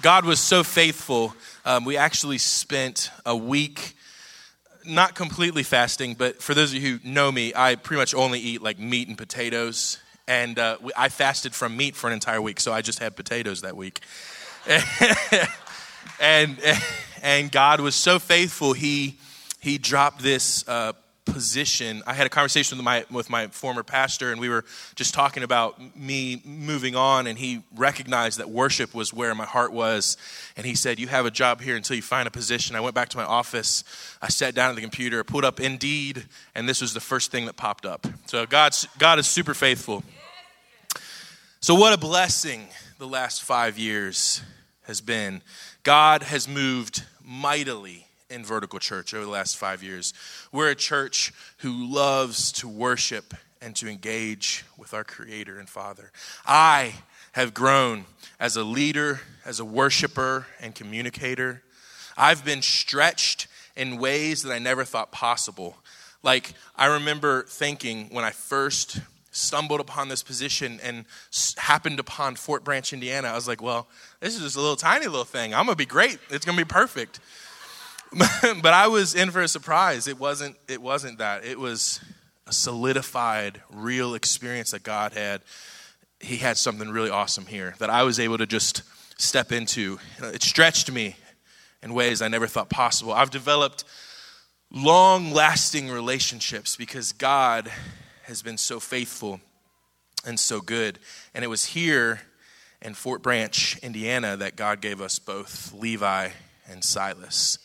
God 0.02 0.26
was 0.26 0.40
so 0.40 0.64
faithful. 0.64 1.36
Um, 1.64 1.86
we 1.86 1.96
actually 1.96 2.40
spent 2.40 3.12
a 3.24 3.36
week, 3.36 3.96
not 4.84 5.14
completely 5.14 5.62
fasting, 5.62 6.16
but 6.16 6.42
for 6.42 6.56
those 6.56 6.74
of 6.74 6.82
you 6.82 6.98
who 6.98 7.08
know 7.08 7.32
me, 7.32 7.54
I 7.56 7.76
pretty 7.76 8.00
much 8.00 8.16
only 8.16 8.40
eat 8.40 8.64
like 8.64 8.80
meat 8.80 9.08
and 9.10 9.18
potatoes 9.18 10.00
and 10.28 10.58
uh, 10.60 10.78
I 10.96 11.10
fasted 11.10 11.54
from 11.54 11.76
meat 11.76 11.96
for 11.96 12.08
an 12.08 12.14
entire 12.14 12.42
week, 12.42 12.62
so 12.62 12.72
I 12.72 12.82
just 12.82 13.00
had 13.00 13.16
potatoes 13.18 13.62
that 13.62 13.76
week. 13.76 14.00
and 16.22 16.58
and 17.22 17.52
God 17.52 17.82
was 17.82 17.96
so 17.96 18.18
faithful. 18.18 18.74
He 18.74 19.18
he 19.62 19.78
dropped 19.78 20.22
this 20.22 20.68
uh, 20.68 20.94
position. 21.26 22.02
I 22.06 22.14
had 22.14 22.26
a 22.26 22.30
conversation 22.30 22.78
with 22.78 22.84
my 22.84 23.06
with 23.10 23.30
my 23.30 23.48
former 23.48 23.84
pastor, 23.84 24.32
and 24.32 24.42
we 24.42 24.50
were 24.50 24.66
just 24.96 25.14
talking 25.14 25.44
about 25.44 25.80
me 25.96 26.42
moving 26.44 26.96
on. 26.96 27.28
And 27.28 27.38
he 27.38 27.64
recognized 27.76 28.40
that 28.40 28.50
worship 28.50 28.94
was 28.94 29.14
where 29.14 29.34
my 29.36 29.46
heart 29.46 29.72
was, 29.72 30.18
and 30.58 30.66
he 30.66 30.76
said, 30.76 31.00
"You 31.00 31.08
have 31.08 31.26
a 31.26 31.32
job 31.32 31.62
here 31.62 31.76
until 31.76 31.96
you 31.96 32.02
find 32.02 32.28
a 32.28 32.32
position." 32.32 32.76
I 32.76 32.82
went 32.82 32.96
back 32.96 33.10
to 33.10 33.18
my 33.18 33.24
office. 33.24 33.84
I 34.22 34.30
sat 34.30 34.56
down 34.56 34.72
at 34.72 34.76
the 34.76 34.82
computer, 34.82 35.24
put 35.24 35.46
up 35.46 35.60
Indeed, 35.60 36.26
and 36.56 36.68
this 36.68 36.82
was 36.82 36.94
the 36.94 37.00
first 37.00 37.32
thing 37.32 37.46
that 37.46 37.56
popped 37.56 37.86
up. 37.86 38.08
So 38.26 38.46
God's 38.46 38.88
God 38.98 39.20
is 39.20 39.28
super 39.28 39.54
faithful. 39.54 40.04
So, 41.62 41.76
what 41.76 41.94
a 41.94 41.98
blessing 41.98 42.68
the 42.98 43.08
last 43.08 43.44
five 43.44 43.78
years 43.78 44.42
has 44.84 45.02
been. 45.02 45.44
God 45.84 46.24
has 46.24 46.48
moved 46.48 47.04
mightily 47.24 48.08
in 48.32 48.46
Vertical 48.46 48.80
Church 48.80 49.14
over 49.14 49.26
the 49.26 49.30
last 49.30 49.58
five 49.58 49.84
years. 49.84 50.14
We're 50.52 50.70
a 50.70 50.76
church 50.76 51.34
who 51.58 51.86
loves 51.86 52.52
to 52.54 52.68
worship 52.68 53.34
and 53.62 53.76
to 53.76 53.88
engage 53.88 54.66
with 54.78 54.94
our 54.94 55.04
Creator 55.04 55.60
and 55.60 55.70
Father. 55.70 56.12
I 56.46 56.94
have 57.34 57.54
grown 57.54 58.06
as 58.40 58.56
a 58.56 58.64
leader, 58.64 59.22
as 59.46 59.60
a 59.60 59.66
worshiper, 59.66 60.48
and 60.60 60.74
communicator. 60.74 61.62
I've 62.18 62.44
been 62.44 62.62
stretched 62.62 63.48
in 63.76 63.98
ways 63.98 64.44
that 64.44 64.52
I 64.52 64.60
never 64.60 64.84
thought 64.84 65.12
possible. 65.12 65.78
Like, 66.24 66.54
I 66.76 66.88
remember 66.88 67.44
thinking 67.44 68.10
when 68.12 68.26
I 68.26 68.32
first 68.32 69.00
stumbled 69.32 69.80
upon 69.80 70.10
this 70.10 70.24
position 70.24 70.80
and 70.84 71.06
happened 71.56 72.00
upon 72.00 72.36
Fort 72.36 72.64
Branch, 72.64 72.92
Indiana, 72.92 73.30
I 73.30 73.36
was 73.36 73.48
like, 73.48 73.62
well, 73.62 73.88
this 74.20 74.36
is 74.36 74.42
just 74.42 74.58
a 74.58 74.60
little 74.60 74.76
tiny 74.76 75.06
little 75.06 75.24
thing. 75.24 75.54
I'm 75.54 75.66
going 75.66 75.74
to 75.74 75.78
be 75.78 75.86
great. 75.86 76.20
It's 76.30 76.46
going 76.46 76.58
to 76.58 76.66
be 76.66 76.68
perfect. 76.68 77.22
but 78.62 78.74
I 78.74 78.88
was 78.88 79.16
in 79.16 79.32
for 79.32 79.42
a 79.42 79.48
surprise. 79.48 80.08
It 80.08 80.20
wasn't, 80.20 80.58
it 80.68 80.82
wasn't 80.82 81.20
that. 81.20 81.46
It 81.46 81.58
was 81.58 82.02
a 82.46 82.52
solidified, 82.52 83.62
real 83.72 84.16
experience 84.16 84.72
that 84.72 84.84
God 84.84 85.14
had. 85.14 85.42
He 86.20 86.38
had 86.38 86.58
something 86.58 86.90
really 86.90 87.10
awesome 87.10 87.46
here 87.46 87.76
that 87.80 87.90
I 87.90 88.04
was 88.04 88.20
able 88.20 88.38
to 88.38 88.46
just 88.46 88.84
step 89.18 89.52
into. 89.52 90.00
It 90.22 90.44
stretched 90.44 90.92
me 90.92 91.16
in 91.82 91.94
ways 91.94 92.22
I 92.22 92.28
never 92.28 92.48
thought 92.48 92.70
possible. 92.70 93.14
I've 93.14 93.32
developed 93.32 93.86
long 94.70 95.32
lasting 95.32 95.90
relationships 95.90 96.76
because 96.76 97.14
God 97.14 97.72
has 98.24 98.42
been 98.42 98.58
so 98.58 98.80
faithful 98.80 99.40
and 100.26 100.40
so 100.40 100.60
good. 100.60 101.00
And 101.34 101.46
it 101.46 101.48
was 101.48 101.66
here 101.66 102.22
in 102.82 102.94
Fort 102.94 103.22
Branch, 103.22 103.78
Indiana, 103.82 104.36
that 104.38 104.56
God 104.56 104.82
gave 104.82 105.02
us 105.02 105.18
both 105.18 105.74
Levi 105.74 106.30
and 106.70 106.84
Silas. 106.84 107.58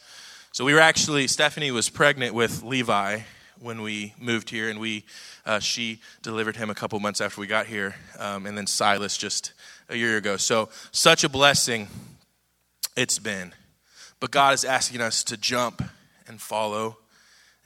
So 0.56 0.64
we 0.64 0.72
were 0.72 0.80
actually, 0.80 1.28
Stephanie 1.28 1.70
was 1.70 1.90
pregnant 1.90 2.34
with 2.34 2.62
Levi 2.62 3.20
when 3.60 3.82
we 3.82 4.14
moved 4.18 4.48
here, 4.48 4.70
and 4.70 4.80
we, 4.80 5.04
uh, 5.44 5.58
she 5.58 6.00
delivered 6.22 6.56
him 6.56 6.70
a 6.70 6.74
couple 6.74 6.98
months 6.98 7.20
after 7.20 7.42
we 7.42 7.46
got 7.46 7.66
here, 7.66 7.94
um, 8.18 8.46
and 8.46 8.56
then 8.56 8.66
Silas 8.66 9.18
just 9.18 9.52
a 9.90 9.96
year 9.96 10.16
ago. 10.16 10.38
So 10.38 10.70
such 10.92 11.24
a 11.24 11.28
blessing 11.28 11.88
it's 12.96 13.18
been. 13.18 13.52
But 14.18 14.30
God 14.30 14.54
is 14.54 14.64
asking 14.64 15.02
us 15.02 15.22
to 15.24 15.36
jump 15.36 15.82
and 16.26 16.40
follow, 16.40 16.96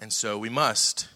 and 0.01 0.13
so 0.13 0.37
we 0.37 0.49
must. 0.49 1.07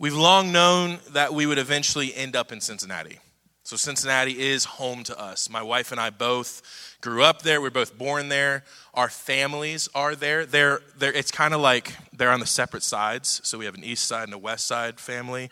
We've 0.00 0.12
long 0.12 0.50
known 0.50 0.98
that 1.10 1.32
we 1.34 1.46
would 1.46 1.58
eventually 1.58 2.12
end 2.12 2.34
up 2.34 2.50
in 2.50 2.60
Cincinnati. 2.60 3.20
So, 3.66 3.76
Cincinnati 3.76 4.38
is 4.38 4.66
home 4.66 5.04
to 5.04 5.18
us. 5.18 5.48
My 5.48 5.62
wife 5.62 5.90
and 5.90 5.98
I 5.98 6.10
both 6.10 6.98
grew 7.00 7.22
up 7.22 7.40
there. 7.40 7.62
We 7.62 7.68
are 7.68 7.70
both 7.70 7.96
born 7.96 8.28
there. 8.28 8.62
Our 8.92 9.08
families 9.08 9.88
are 9.94 10.14
there. 10.14 10.44
They're, 10.44 10.82
they're, 10.98 11.14
it's 11.14 11.30
kind 11.30 11.54
of 11.54 11.62
like 11.62 11.94
they're 12.12 12.30
on 12.30 12.40
the 12.40 12.46
separate 12.46 12.82
sides. 12.82 13.40
So, 13.42 13.56
we 13.56 13.64
have 13.64 13.74
an 13.74 13.82
east 13.82 14.04
side 14.04 14.24
and 14.24 14.34
a 14.34 14.38
west 14.38 14.66
side 14.66 15.00
family. 15.00 15.48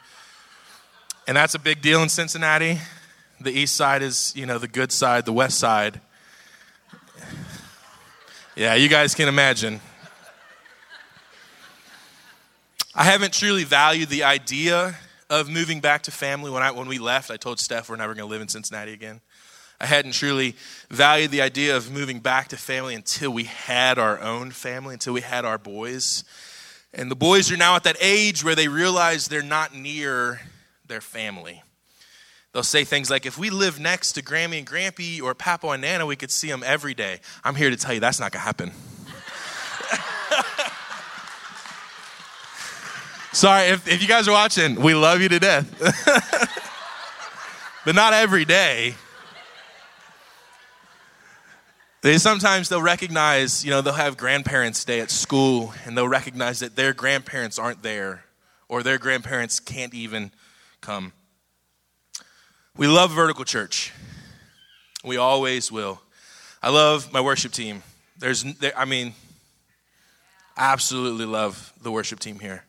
And 1.26 1.34
that's 1.34 1.54
a 1.54 1.58
big 1.58 1.80
deal 1.80 2.02
in 2.02 2.10
Cincinnati. 2.10 2.80
The 3.40 3.50
east 3.50 3.76
side 3.76 4.02
is, 4.02 4.34
you 4.36 4.44
know, 4.44 4.58
the 4.58 4.68
good 4.68 4.92
side, 4.92 5.24
the 5.24 5.32
west 5.32 5.58
side. 5.58 5.98
Yeah, 8.54 8.74
you 8.74 8.90
guys 8.90 9.14
can 9.14 9.26
imagine. 9.26 9.80
I 12.94 13.04
haven't 13.04 13.32
truly 13.32 13.64
valued 13.64 14.10
the 14.10 14.24
idea 14.24 14.96
of 15.32 15.48
moving 15.48 15.80
back 15.80 16.02
to 16.02 16.10
family. 16.10 16.50
When, 16.50 16.62
I, 16.62 16.70
when 16.72 16.86
we 16.86 16.98
left, 16.98 17.30
I 17.30 17.38
told 17.38 17.58
Steph 17.58 17.88
we're 17.88 17.96
never 17.96 18.14
going 18.14 18.28
to 18.28 18.30
live 18.30 18.42
in 18.42 18.48
Cincinnati 18.48 18.92
again. 18.92 19.22
I 19.80 19.86
hadn't 19.86 20.12
truly 20.12 20.54
valued 20.90 21.30
the 21.30 21.40
idea 21.40 21.74
of 21.74 21.90
moving 21.90 22.20
back 22.20 22.48
to 22.48 22.58
family 22.58 22.94
until 22.94 23.32
we 23.32 23.44
had 23.44 23.98
our 23.98 24.20
own 24.20 24.50
family, 24.50 24.92
until 24.92 25.14
we 25.14 25.22
had 25.22 25.46
our 25.46 25.56
boys. 25.56 26.22
And 26.92 27.10
the 27.10 27.16
boys 27.16 27.50
are 27.50 27.56
now 27.56 27.74
at 27.76 27.84
that 27.84 27.96
age 27.98 28.44
where 28.44 28.54
they 28.54 28.68
realize 28.68 29.28
they're 29.28 29.42
not 29.42 29.74
near 29.74 30.42
their 30.86 31.00
family. 31.00 31.62
They'll 32.52 32.62
say 32.62 32.84
things 32.84 33.08
like, 33.08 33.24
if 33.24 33.38
we 33.38 33.48
live 33.48 33.80
next 33.80 34.12
to 34.12 34.22
Grammy 34.22 34.58
and 34.58 34.66
Grampy 34.66 35.22
or 35.22 35.34
Papa 35.34 35.68
and 35.68 35.80
Nana, 35.80 36.04
we 36.04 36.14
could 36.14 36.30
see 36.30 36.48
them 36.48 36.62
every 36.62 36.92
day. 36.92 37.20
I'm 37.42 37.54
here 37.54 37.70
to 37.70 37.76
tell 37.76 37.94
you 37.94 38.00
that's 38.00 38.20
not 38.20 38.32
going 38.32 38.40
to 38.40 38.44
happen. 38.44 38.72
Sorry, 43.32 43.68
if, 43.68 43.88
if 43.88 44.02
you 44.02 44.08
guys 44.08 44.28
are 44.28 44.32
watching, 44.32 44.76
we 44.76 44.94
love 44.94 45.22
you 45.22 45.30
to 45.30 45.38
death. 45.38 45.66
but 47.84 47.94
not 47.94 48.12
every 48.12 48.44
day. 48.44 48.94
They 52.02 52.18
sometimes 52.18 52.68
they'll 52.68 52.82
recognize, 52.82 53.64
you 53.64 53.70
know, 53.70 53.80
they'll 53.80 53.94
have 53.94 54.16
grandparents 54.16 54.84
day 54.84 55.00
at 55.00 55.10
school 55.10 55.72
and 55.86 55.96
they'll 55.96 56.08
recognize 56.08 56.60
that 56.60 56.76
their 56.76 56.92
grandparents 56.92 57.58
aren't 57.58 57.82
there 57.82 58.24
or 58.68 58.82
their 58.82 58.98
grandparents 58.98 59.60
can't 59.60 59.94
even 59.94 60.30
come. 60.80 61.12
We 62.76 62.86
love 62.86 63.12
vertical 63.12 63.44
church. 63.44 63.92
We 65.04 65.16
always 65.16 65.72
will. 65.72 66.02
I 66.62 66.68
love 66.68 67.12
my 67.12 67.20
worship 67.20 67.52
team. 67.52 67.82
There's 68.18 68.42
there, 68.42 68.76
I 68.76 68.84
mean 68.84 69.14
absolutely 70.56 71.24
love 71.24 71.72
the 71.80 71.90
worship 71.90 72.20
team 72.20 72.38
here. 72.38 72.64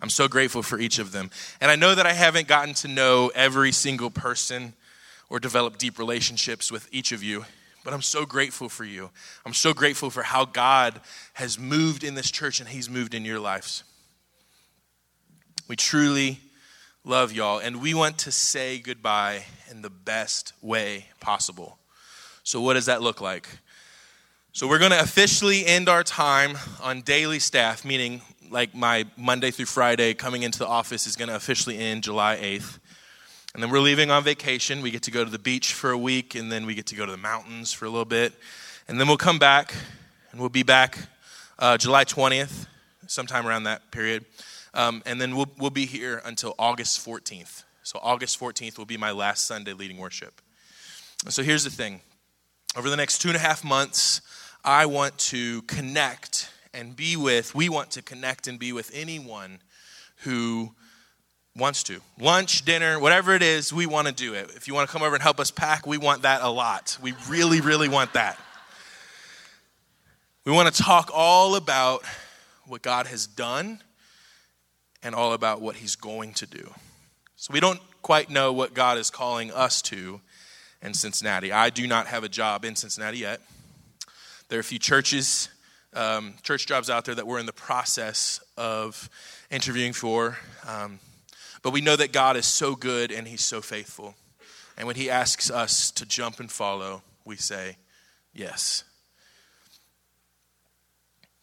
I'm 0.00 0.10
so 0.10 0.28
grateful 0.28 0.62
for 0.62 0.78
each 0.78 0.98
of 0.98 1.12
them. 1.12 1.30
And 1.60 1.70
I 1.70 1.76
know 1.76 1.94
that 1.94 2.06
I 2.06 2.12
haven't 2.12 2.46
gotten 2.46 2.74
to 2.74 2.88
know 2.88 3.30
every 3.34 3.72
single 3.72 4.10
person 4.10 4.74
or 5.28 5.40
develop 5.40 5.78
deep 5.78 5.98
relationships 5.98 6.70
with 6.70 6.88
each 6.92 7.12
of 7.12 7.22
you, 7.22 7.44
but 7.84 7.92
I'm 7.92 8.02
so 8.02 8.24
grateful 8.24 8.68
for 8.68 8.84
you. 8.84 9.10
I'm 9.44 9.54
so 9.54 9.74
grateful 9.74 10.10
for 10.10 10.22
how 10.22 10.44
God 10.44 11.00
has 11.34 11.58
moved 11.58 12.04
in 12.04 12.14
this 12.14 12.30
church 12.30 12.60
and 12.60 12.68
He's 12.68 12.88
moved 12.88 13.14
in 13.14 13.24
your 13.24 13.40
lives. 13.40 13.84
We 15.68 15.76
truly 15.76 16.38
love 17.04 17.32
y'all, 17.32 17.58
and 17.58 17.82
we 17.82 17.94
want 17.94 18.18
to 18.18 18.32
say 18.32 18.78
goodbye 18.78 19.44
in 19.70 19.82
the 19.82 19.90
best 19.90 20.52
way 20.62 21.06
possible. 21.20 21.78
So, 22.42 22.60
what 22.60 22.74
does 22.74 22.86
that 22.86 23.02
look 23.02 23.20
like? 23.20 23.48
So, 24.52 24.66
we're 24.66 24.78
going 24.78 24.92
to 24.92 25.00
officially 25.00 25.66
end 25.66 25.88
our 25.88 26.02
time 26.02 26.56
on 26.82 27.02
daily 27.02 27.38
staff, 27.38 27.84
meaning 27.84 28.22
like 28.50 28.74
my 28.74 29.06
Monday 29.16 29.50
through 29.50 29.66
Friday 29.66 30.14
coming 30.14 30.42
into 30.42 30.58
the 30.58 30.66
office 30.66 31.06
is 31.06 31.16
going 31.16 31.28
to 31.28 31.36
officially 31.36 31.78
end 31.78 32.02
July 32.02 32.36
8th. 32.36 32.78
And 33.54 33.62
then 33.62 33.70
we're 33.70 33.80
leaving 33.80 34.10
on 34.10 34.24
vacation. 34.24 34.82
We 34.82 34.90
get 34.90 35.02
to 35.04 35.10
go 35.10 35.24
to 35.24 35.30
the 35.30 35.38
beach 35.38 35.72
for 35.72 35.90
a 35.90 35.98
week, 35.98 36.34
and 36.34 36.52
then 36.52 36.66
we 36.66 36.74
get 36.74 36.86
to 36.86 36.94
go 36.94 37.06
to 37.06 37.12
the 37.12 37.18
mountains 37.18 37.72
for 37.72 37.86
a 37.86 37.90
little 37.90 38.04
bit. 38.04 38.32
And 38.86 39.00
then 39.00 39.08
we'll 39.08 39.16
come 39.16 39.38
back, 39.38 39.74
and 40.30 40.40
we'll 40.40 40.50
be 40.50 40.62
back 40.62 40.98
uh, 41.58 41.76
July 41.76 42.04
20th, 42.04 42.66
sometime 43.06 43.46
around 43.46 43.64
that 43.64 43.90
period. 43.90 44.24
Um, 44.74 45.02
and 45.06 45.20
then 45.20 45.34
we'll, 45.34 45.50
we'll 45.58 45.70
be 45.70 45.86
here 45.86 46.22
until 46.24 46.54
August 46.58 47.04
14th. 47.04 47.64
So, 47.82 47.98
August 48.02 48.38
14th 48.38 48.76
will 48.76 48.84
be 48.84 48.98
my 48.98 49.12
last 49.12 49.46
Sunday 49.46 49.72
leading 49.72 49.96
worship. 49.96 50.40
And 51.24 51.32
so, 51.32 51.42
here's 51.42 51.64
the 51.64 51.70
thing 51.70 52.02
over 52.76 52.90
the 52.90 52.96
next 52.96 53.18
two 53.18 53.28
and 53.28 53.36
a 53.36 53.40
half 53.40 53.64
months, 53.64 54.20
I 54.64 54.86
want 54.86 55.16
to 55.18 55.62
connect 55.62 56.50
and 56.72 56.96
be 56.96 57.16
with, 57.16 57.54
we 57.54 57.68
want 57.68 57.92
to 57.92 58.02
connect 58.02 58.46
and 58.46 58.58
be 58.58 58.72
with 58.72 58.90
anyone 58.94 59.60
who 60.24 60.74
wants 61.56 61.82
to. 61.84 62.00
Lunch, 62.20 62.64
dinner, 62.64 62.98
whatever 62.98 63.34
it 63.34 63.42
is, 63.42 63.72
we 63.72 63.86
want 63.86 64.06
to 64.06 64.14
do 64.14 64.34
it. 64.34 64.50
If 64.54 64.68
you 64.68 64.74
want 64.74 64.88
to 64.88 64.92
come 64.92 65.02
over 65.02 65.14
and 65.14 65.22
help 65.22 65.40
us 65.40 65.50
pack, 65.50 65.86
we 65.86 65.98
want 65.98 66.22
that 66.22 66.42
a 66.42 66.48
lot. 66.48 66.96
We 67.02 67.14
really, 67.28 67.60
really 67.60 67.88
want 67.88 68.12
that. 68.14 68.38
We 70.44 70.52
want 70.52 70.72
to 70.74 70.82
talk 70.82 71.10
all 71.12 71.56
about 71.56 72.02
what 72.66 72.82
God 72.82 73.06
has 73.06 73.26
done 73.26 73.82
and 75.02 75.14
all 75.14 75.32
about 75.32 75.60
what 75.60 75.76
He's 75.76 75.96
going 75.96 76.32
to 76.34 76.46
do. 76.46 76.72
So 77.36 77.52
we 77.52 77.60
don't 77.60 77.80
quite 78.02 78.30
know 78.30 78.52
what 78.52 78.74
God 78.74 78.98
is 78.98 79.10
calling 79.10 79.52
us 79.52 79.82
to 79.82 80.20
in 80.82 80.94
Cincinnati. 80.94 81.52
I 81.52 81.70
do 81.70 81.86
not 81.86 82.06
have 82.06 82.24
a 82.24 82.28
job 82.28 82.64
in 82.64 82.76
Cincinnati 82.76 83.18
yet. 83.18 83.40
There 84.48 84.58
are 84.58 84.60
a 84.60 84.64
few 84.64 84.78
churches 84.78 85.48
um, 85.94 86.34
church 86.42 86.66
jobs 86.66 86.90
out 86.90 87.04
there 87.04 87.14
that 87.14 87.26
we're 87.26 87.38
in 87.38 87.46
the 87.46 87.52
process 87.52 88.40
of 88.56 89.08
interviewing 89.50 89.92
for. 89.92 90.38
Um, 90.66 90.98
but 91.62 91.72
we 91.72 91.80
know 91.80 91.96
that 91.96 92.12
God 92.12 92.36
is 92.36 92.46
so 92.46 92.74
good 92.74 93.10
and 93.10 93.26
He's 93.26 93.44
so 93.44 93.60
faithful. 93.60 94.14
And 94.76 94.86
when 94.86 94.96
He 94.96 95.10
asks 95.10 95.50
us 95.50 95.90
to 95.92 96.06
jump 96.06 96.40
and 96.40 96.50
follow, 96.50 97.02
we 97.24 97.36
say, 97.36 97.76
yes. 98.32 98.84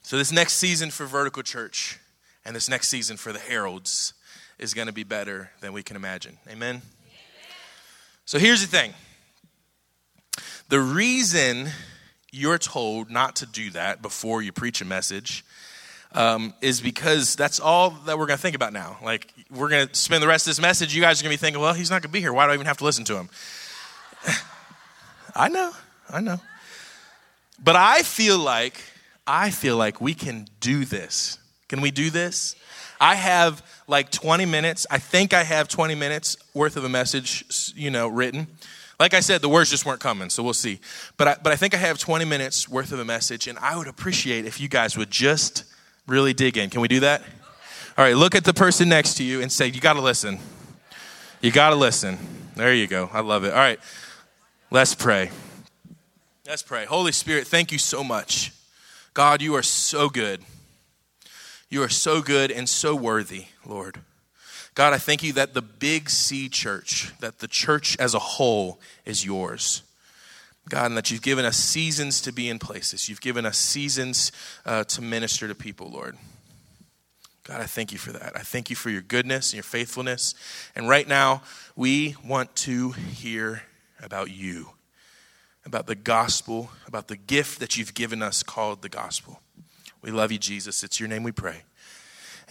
So, 0.01 0.17
this 0.17 0.31
next 0.31 0.53
season 0.53 0.91
for 0.91 1.05
Vertical 1.05 1.43
Church 1.43 1.99
and 2.45 2.55
this 2.55 2.69
next 2.69 2.89
season 2.89 3.17
for 3.17 3.33
the 3.33 3.39
Heralds 3.39 4.13
is 4.59 4.73
going 4.73 4.87
to 4.87 4.93
be 4.93 5.03
better 5.03 5.51
than 5.61 5.73
we 5.73 5.83
can 5.83 5.95
imagine. 5.95 6.37
Amen? 6.47 6.75
Amen? 6.75 6.81
So, 8.25 8.37
here's 8.37 8.61
the 8.61 8.67
thing 8.67 8.93
the 10.69 10.79
reason 10.79 11.69
you're 12.35 12.57
told 12.57 13.09
not 13.09 13.37
to 13.37 13.45
do 13.45 13.69
that 13.71 14.01
before 14.01 14.41
you 14.41 14.51
preach 14.51 14.81
a 14.81 14.85
message 14.85 15.45
um, 16.11 16.53
is 16.61 16.81
because 16.81 17.35
that's 17.35 17.61
all 17.61 17.91
that 18.05 18.19
we're 18.19 18.25
going 18.25 18.37
to 18.37 18.41
think 18.41 18.55
about 18.55 18.73
now. 18.73 18.97
Like, 19.01 19.33
we're 19.49 19.69
going 19.69 19.87
to 19.87 19.95
spend 19.95 20.21
the 20.21 20.27
rest 20.27 20.45
of 20.45 20.51
this 20.51 20.61
message, 20.61 20.93
you 20.93 21.01
guys 21.01 21.21
are 21.21 21.23
going 21.23 21.35
to 21.35 21.41
be 21.41 21.45
thinking, 21.45 21.61
well, 21.61 21.73
he's 21.73 21.89
not 21.89 22.01
going 22.01 22.09
to 22.09 22.13
be 22.13 22.19
here. 22.19 22.33
Why 22.33 22.45
do 22.45 22.51
I 22.51 22.53
even 22.55 22.65
have 22.65 22.77
to 22.77 22.83
listen 22.83 23.05
to 23.05 23.15
him? 23.15 23.29
I 25.35 25.47
know, 25.47 25.71
I 26.09 26.19
know. 26.19 26.39
But 27.63 27.77
I 27.77 28.01
feel 28.01 28.37
like, 28.37 28.81
I 29.25 29.49
feel 29.49 29.77
like 29.77 30.01
we 30.01 30.13
can 30.13 30.47
do 30.59 30.83
this. 30.83 31.39
Can 31.69 31.79
we 31.79 31.89
do 31.89 32.09
this? 32.09 32.55
I 32.99 33.15
have 33.15 33.65
like 33.87 34.11
20 34.11 34.45
minutes. 34.45 34.85
I 34.91 34.97
think 34.97 35.33
I 35.33 35.43
have 35.43 35.69
20 35.69 35.95
minutes 35.95 36.37
worth 36.53 36.75
of 36.75 36.83
a 36.83 36.89
message, 36.89 37.73
you 37.75 37.91
know, 37.91 38.07
written. 38.07 38.47
Like 38.99 39.13
I 39.13 39.19
said, 39.19 39.41
the 39.41 39.49
words 39.49 39.69
just 39.69 39.85
weren't 39.85 39.99
coming, 39.99 40.29
so 40.29 40.41
we'll 40.41 40.53
see. 40.53 40.79
But 41.17 41.27
I, 41.27 41.35
but 41.43 41.51
I 41.51 41.55
think 41.55 41.73
I 41.73 41.77
have 41.77 41.99
20 41.99 42.23
minutes 42.25 42.69
worth 42.69 42.91
of 42.91 42.99
a 42.99 43.05
message, 43.05 43.47
and 43.47 43.57
I 43.59 43.77
would 43.77 43.87
appreciate 43.87 44.45
if 44.45 44.59
you 44.61 44.69
guys 44.69 44.97
would 44.97 45.11
just 45.11 45.65
really 46.07 46.33
dig 46.33 46.57
in. 46.57 46.69
Can 46.69 46.81
we 46.81 46.87
do 46.87 47.01
that? 47.01 47.21
All 47.97 48.05
right, 48.05 48.15
look 48.15 48.35
at 48.35 48.43
the 48.43 48.53
person 48.53 48.89
next 48.89 49.15
to 49.15 49.23
you 49.23 49.41
and 49.41 49.51
say, 49.51 49.67
You 49.67 49.81
got 49.81 49.93
to 49.93 50.01
listen. 50.01 50.39
You 51.41 51.51
got 51.51 51.71
to 51.71 51.75
listen. 51.75 52.17
There 52.55 52.73
you 52.73 52.87
go. 52.87 53.09
I 53.11 53.19
love 53.19 53.43
it. 53.43 53.53
All 53.53 53.59
right, 53.59 53.79
let's 54.71 54.95
pray. 54.95 55.29
Let's 56.47 56.63
pray. 56.63 56.85
Holy 56.85 57.11
Spirit, 57.11 57.47
thank 57.47 57.71
you 57.71 57.77
so 57.77 58.03
much. 58.03 58.53
God, 59.13 59.41
you 59.41 59.55
are 59.55 59.63
so 59.63 60.09
good. 60.09 60.41
You 61.69 61.83
are 61.83 61.89
so 61.89 62.21
good 62.21 62.51
and 62.51 62.69
so 62.69 62.95
worthy, 62.95 63.47
Lord. 63.65 63.99
God, 64.75 64.93
I 64.93 64.97
thank 64.97 65.23
you 65.23 65.31
that 65.33 65.53
the 65.53 65.61
Big 65.61 66.09
C 66.09 66.49
church, 66.49 67.13
that 67.21 67.39
the 67.39 67.47
church 67.47 67.97
as 67.97 68.13
a 68.13 68.19
whole 68.19 68.79
is 69.05 69.25
yours. 69.25 69.81
God, 70.67 70.87
and 70.87 70.97
that 70.97 71.11
you've 71.11 71.21
given 71.21 71.45
us 71.45 71.57
seasons 71.57 72.21
to 72.21 72.33
be 72.33 72.49
in 72.49 72.59
places. 72.59 73.07
You've 73.07 73.21
given 73.21 73.45
us 73.45 73.57
seasons 73.57 74.31
uh, 74.65 74.83
to 74.85 75.01
minister 75.01 75.47
to 75.47 75.55
people, 75.55 75.89
Lord. 75.89 76.17
God, 77.43 77.61
I 77.61 77.65
thank 77.65 77.91
you 77.91 77.99
for 77.99 78.11
that. 78.11 78.35
I 78.35 78.39
thank 78.39 78.71
you 78.71 78.75
for 78.75 78.89
your 78.89 79.03
goodness 79.03 79.51
and 79.51 79.57
your 79.57 79.63
faithfulness. 79.63 80.33
And 80.75 80.89
right 80.89 81.07
now, 81.07 81.43
we 81.75 82.15
want 82.25 82.55
to 82.57 82.91
hear 82.91 83.61
about 84.01 84.31
you, 84.31 84.71
about 85.65 85.85
the 85.85 85.95
gospel, 85.95 86.71
about 86.87 87.07
the 87.07 87.15
gift 87.15 87.59
that 87.59 87.77
you've 87.77 87.93
given 87.93 88.23
us 88.23 88.41
called 88.41 88.81
the 88.81 88.89
gospel. 88.89 89.39
We 90.01 90.09
love 90.09 90.31
you, 90.31 90.39
Jesus. 90.39 90.83
It's 90.83 90.99
your 90.99 91.07
name 91.07 91.21
we 91.21 91.31
pray. 91.31 91.61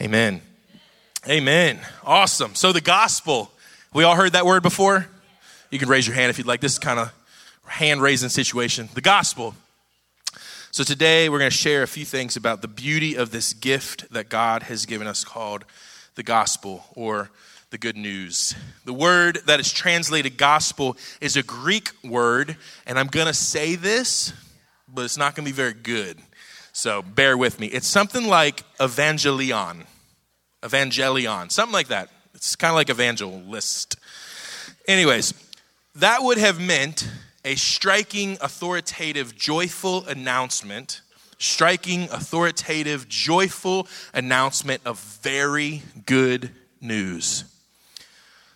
Amen. 0.01 0.41
Amen. 1.27 1.81
Awesome. 2.05 2.55
So, 2.55 2.73
the 2.73 2.83
gospel, 2.83 3.51
we 3.95 4.05
all 4.05 4.15
heard 4.15 4.33
that 4.33 4.45
word 4.45 4.63
before? 4.63 5.07
You 5.71 5.79
can 5.79 5.89
raise 5.89 6.07
your 6.07 6.15
hand 6.15 6.29
if 6.29 6.37
you'd 6.37 6.47
like. 6.47 6.61
This 6.61 6.73
is 6.73 6.79
kind 6.79 7.01
of 7.01 7.15
hand 7.65 8.03
raising 8.03 8.29
situation. 8.29 8.91
The 8.93 9.01
gospel. 9.01 9.55
So, 10.71 10.85
today 10.85 11.31
we're 11.31 11.39
going 11.39 11.51
to 11.51 11.57
share 11.57 11.83
a 11.83 11.87
few 11.87 12.05
things 12.05 12.37
about 12.37 12.61
the 12.61 12.69
beauty 12.69 13.15
of 13.15 13.31
this 13.31 13.55
gift 13.55 14.13
that 14.13 14.29
God 14.29 14.65
has 14.65 14.85
given 14.85 15.07
us 15.07 15.25
called 15.25 15.65
the 16.15 16.23
gospel 16.23 16.85
or 16.95 17.31
the 17.71 17.79
good 17.79 17.97
news. 17.97 18.55
The 18.85 18.93
word 18.93 19.39
that 19.47 19.61
is 19.61 19.73
translated 19.73 20.37
gospel 20.37 20.95
is 21.23 21.39
a 21.39 21.43
Greek 21.43 21.89
word, 22.05 22.55
and 22.87 22.99
I'm 22.99 23.07
going 23.07 23.29
to 23.29 23.35
say 23.35 23.77
this, 23.77 24.35
but 24.93 25.07
it's 25.07 25.17
not 25.17 25.35
going 25.35 25.47
to 25.47 25.51
be 25.51 25.57
very 25.57 25.73
good. 25.73 26.19
So, 26.75 27.01
bear 27.01 27.39
with 27.39 27.59
me. 27.59 27.69
It's 27.69 27.87
something 27.87 28.27
like 28.27 28.63
evangelion. 28.77 29.87
Evangelion, 30.65 31.53
something 31.53 31.73
like 31.73 31.89
that. 31.89 32.09
It's 32.35 32.57
kind 32.57 32.71
of 32.71 32.77
like 32.77 32.91
evangelist. 32.91 33.97
Anyways, 34.89 35.35
that 35.97 36.23
would 36.23 36.39
have 36.39 36.61
meant 36.61 37.09
a 37.45 37.55
striking, 37.55 38.39
authoritative, 38.41 39.37
joyful 39.37 40.07
announcement, 40.07 41.03
striking, 41.39 42.05
authoritative, 42.11 43.09
joyful 43.09 43.87
announcement 44.15 44.81
of 44.87 44.99
very 45.23 45.83
good 46.07 46.51
news. 46.81 47.45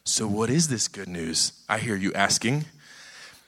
So, 0.04 0.26
what 0.26 0.48
is 0.48 0.68
this 0.68 0.88
good 0.88 1.08
news? 1.08 1.52
I 1.68 1.78
hear 1.78 1.94
you 1.94 2.14
asking. 2.14 2.64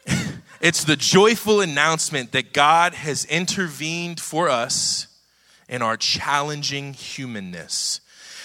it's 0.61 0.85
the 0.85 0.97
joyful 0.97 1.63
announcement 1.63 2.33
that 2.33 2.53
God 2.53 2.93
has 2.93 3.25
intervened 3.25 4.21
for 4.21 4.51
us 4.51 5.07
in 5.71 5.81
our 5.81 5.97
challenging 5.97 6.93
humanness. 6.93 8.01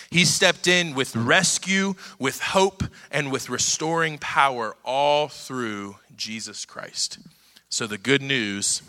He 0.10 0.26
stepped 0.26 0.68
in 0.68 0.94
with 0.94 1.16
rescue, 1.16 1.96
with 2.20 2.40
hope, 2.40 2.84
and 3.12 3.32
with 3.32 3.50
restoring 3.50 4.18
power 4.18 4.76
all 4.84 5.28
through 5.28 5.98
Jesus 6.16 6.66
Christ. 6.66 7.20
So 7.70 7.88
the 7.88 7.98
good 7.98 8.22
news 8.22 8.82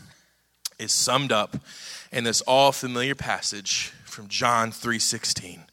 is 0.78 0.92
summed 0.92 1.32
up 1.32 1.56
in 2.12 2.24
this 2.24 2.40
all 2.42 2.72
familiar 2.72 3.14
passage 3.14 3.92
from 4.04 4.28
John 4.28 4.70
3:16. 4.70 5.64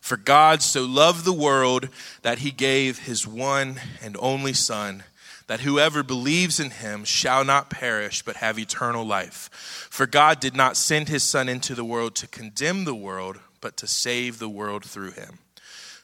For 0.00 0.16
God 0.16 0.62
so 0.62 0.84
loved 0.84 1.24
the 1.24 1.32
world 1.32 1.88
that 2.22 2.38
he 2.38 2.50
gave 2.50 3.00
his 3.00 3.26
one 3.26 3.80
and 4.00 4.16
only 4.18 4.54
son 4.54 5.04
that 5.46 5.60
whoever 5.60 6.04
believes 6.04 6.60
in 6.60 6.70
him 6.70 7.04
shall 7.04 7.44
not 7.44 7.70
perish 7.70 8.22
but 8.22 8.36
have 8.36 8.58
eternal 8.58 9.04
life. 9.04 9.50
For 9.90 10.06
God 10.06 10.38
did 10.38 10.54
not 10.54 10.76
send 10.76 11.08
his 11.08 11.24
son 11.24 11.48
into 11.48 11.74
the 11.74 11.84
world 11.84 12.14
to 12.16 12.28
condemn 12.28 12.84
the 12.84 12.94
world 12.94 13.40
but 13.60 13.76
to 13.78 13.86
save 13.86 14.38
the 14.38 14.48
world 14.48 14.84
through 14.84 15.12
him. 15.12 15.38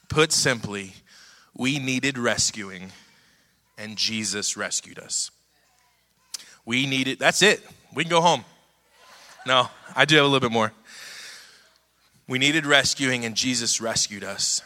Put 0.09 0.31
simply, 0.31 0.93
we 1.55 1.79
needed 1.79 2.17
rescuing 2.17 2.91
and 3.77 3.97
Jesus 3.97 4.57
rescued 4.57 4.99
us. 4.99 5.31
We 6.65 6.85
needed, 6.85 7.19
that's 7.19 7.41
it. 7.41 7.61
We 7.93 8.03
can 8.03 8.09
go 8.09 8.21
home. 8.21 8.43
No, 9.45 9.69
I 9.95 10.05
do 10.05 10.15
have 10.15 10.25
a 10.25 10.27
little 10.27 10.47
bit 10.47 10.51
more. 10.51 10.73
We 12.27 12.39
needed 12.39 12.65
rescuing, 12.65 13.23
and 13.23 13.35
Jesus 13.35 13.79
rescued 13.79 14.23
us. 14.23 14.61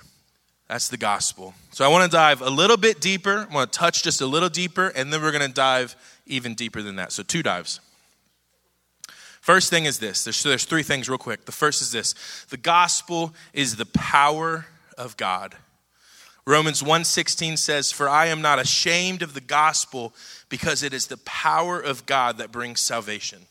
That's 0.67 0.87
the 0.87 0.97
gospel. 0.97 1.53
So 1.71 1.85
I 1.85 1.89
want 1.89 2.09
to 2.09 2.17
dive 2.17 2.41
a 2.41 2.49
little 2.49 2.77
bit 2.77 2.99
deeper. 2.99 3.47
I 3.47 3.53
want 3.53 3.71
to 3.71 3.77
touch 3.77 4.01
just 4.01 4.21
a 4.21 4.25
little 4.25 4.49
deeper, 4.49 4.87
and 4.87 5.13
then 5.13 5.21
we're 5.21 5.31
going 5.31 5.47
to 5.47 5.53
dive 5.53 5.95
even 6.25 6.55
deeper 6.55 6.81
than 6.81 6.95
that. 6.95 7.11
So, 7.11 7.21
two 7.21 7.43
dives. 7.43 7.79
First 9.41 9.71
thing 9.71 9.85
is 9.85 9.97
this 9.99 10.23
there's, 10.23 10.43
there's 10.43 10.65
three 10.65 10.83
things, 10.83 11.09
real 11.09 11.17
quick. 11.17 11.45
The 11.45 11.51
first 11.51 11.81
is 11.81 11.91
this 11.91 12.13
the 12.49 12.57
gospel 12.57 13.33
is 13.53 13.75
the 13.75 13.87
power 13.87 14.67
of 14.97 15.17
God. 15.17 15.55
Romans 16.45 16.81
1:16 16.81 17.57
says, 17.57 17.91
"For 17.91 18.07
I 18.07 18.27
am 18.27 18.41
not 18.41 18.59
ashamed 18.59 19.21
of 19.21 19.33
the 19.33 19.41
gospel 19.41 20.15
because 20.49 20.83
it 20.83 20.93
is 20.93 21.07
the 21.07 21.17
power 21.17 21.79
of 21.79 22.05
God 22.05 22.37
that 22.37 22.51
brings 22.51 22.81
salvation." 22.81 23.47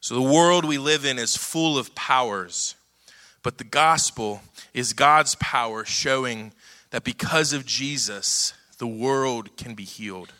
So 0.00 0.14
the 0.14 0.22
world 0.22 0.64
we 0.64 0.78
live 0.78 1.04
in 1.04 1.18
is 1.18 1.36
full 1.36 1.78
of 1.78 1.94
powers, 1.94 2.74
but 3.42 3.58
the 3.58 3.64
gospel 3.64 4.42
is 4.74 4.92
God's 4.92 5.34
power 5.36 5.84
showing 5.84 6.52
that 6.90 7.04
because 7.04 7.52
of 7.52 7.66
Jesus, 7.66 8.52
the 8.78 8.86
world 8.86 9.56
can 9.56 9.74
be 9.74 9.84
healed. 9.84 10.32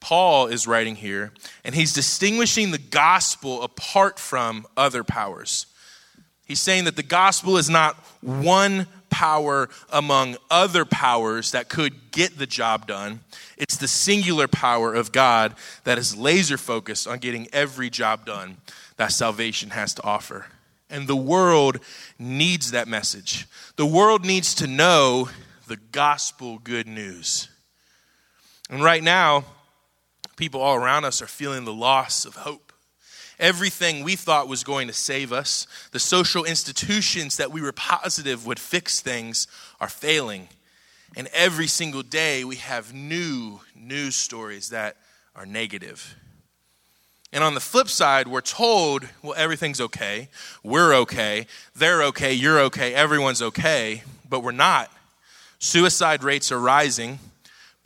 Paul 0.00 0.46
is 0.46 0.66
writing 0.66 0.96
here, 0.96 1.32
and 1.64 1.74
he's 1.74 1.92
distinguishing 1.92 2.70
the 2.70 2.78
gospel 2.78 3.62
apart 3.62 4.18
from 4.18 4.66
other 4.76 5.04
powers. 5.04 5.66
He's 6.46 6.60
saying 6.60 6.84
that 6.84 6.96
the 6.96 7.02
gospel 7.02 7.58
is 7.58 7.70
not 7.70 7.94
one 8.22 8.86
power 9.10 9.68
among 9.92 10.36
other 10.50 10.84
powers 10.84 11.52
that 11.52 11.68
could 11.68 12.10
get 12.10 12.38
the 12.38 12.46
job 12.46 12.86
done. 12.86 13.20
It's 13.56 13.76
the 13.76 13.88
singular 13.88 14.48
power 14.48 14.94
of 14.94 15.12
God 15.12 15.54
that 15.84 15.98
is 15.98 16.16
laser 16.16 16.56
focused 16.56 17.06
on 17.06 17.18
getting 17.18 17.46
every 17.52 17.90
job 17.90 18.24
done 18.24 18.56
that 18.96 19.12
salvation 19.12 19.70
has 19.70 19.94
to 19.94 20.02
offer. 20.02 20.46
And 20.88 21.06
the 21.06 21.16
world 21.16 21.78
needs 22.18 22.72
that 22.72 22.88
message. 22.88 23.46
The 23.76 23.86
world 23.86 24.24
needs 24.24 24.54
to 24.56 24.66
know 24.66 25.28
the 25.68 25.78
gospel 25.92 26.58
good 26.58 26.88
news. 26.88 27.48
And 28.68 28.82
right 28.82 29.02
now, 29.02 29.44
people 30.40 30.62
all 30.62 30.74
around 30.74 31.04
us 31.04 31.20
are 31.20 31.26
feeling 31.26 31.66
the 31.66 31.72
loss 31.72 32.24
of 32.24 32.34
hope. 32.34 32.72
Everything 33.38 34.02
we 34.02 34.16
thought 34.16 34.48
was 34.48 34.64
going 34.64 34.88
to 34.88 34.94
save 34.94 35.34
us, 35.34 35.66
the 35.92 35.98
social 35.98 36.46
institutions 36.46 37.36
that 37.36 37.52
we 37.52 37.60
were 37.60 37.72
positive 37.72 38.46
would 38.46 38.58
fix 38.58 39.00
things, 39.00 39.46
are 39.82 39.88
failing. 39.88 40.48
And 41.14 41.28
every 41.34 41.66
single 41.66 42.02
day 42.02 42.42
we 42.42 42.56
have 42.56 42.94
new 42.94 43.60
news 43.76 44.16
stories 44.16 44.70
that 44.70 44.96
are 45.36 45.44
negative. 45.44 46.16
And 47.34 47.44
on 47.44 47.52
the 47.52 47.60
flip 47.60 47.88
side, 47.88 48.26
we're 48.26 48.40
told, 48.40 49.06
well, 49.22 49.34
everything's 49.36 49.80
okay. 49.80 50.30
We're 50.62 50.94
okay. 51.00 51.48
They're 51.76 52.02
okay. 52.04 52.32
You're 52.32 52.60
okay. 52.60 52.94
Everyone's 52.94 53.42
okay. 53.42 54.04
But 54.26 54.40
we're 54.40 54.52
not. 54.52 54.90
Suicide 55.58 56.24
rates 56.24 56.50
are 56.50 56.58
rising. 56.58 57.18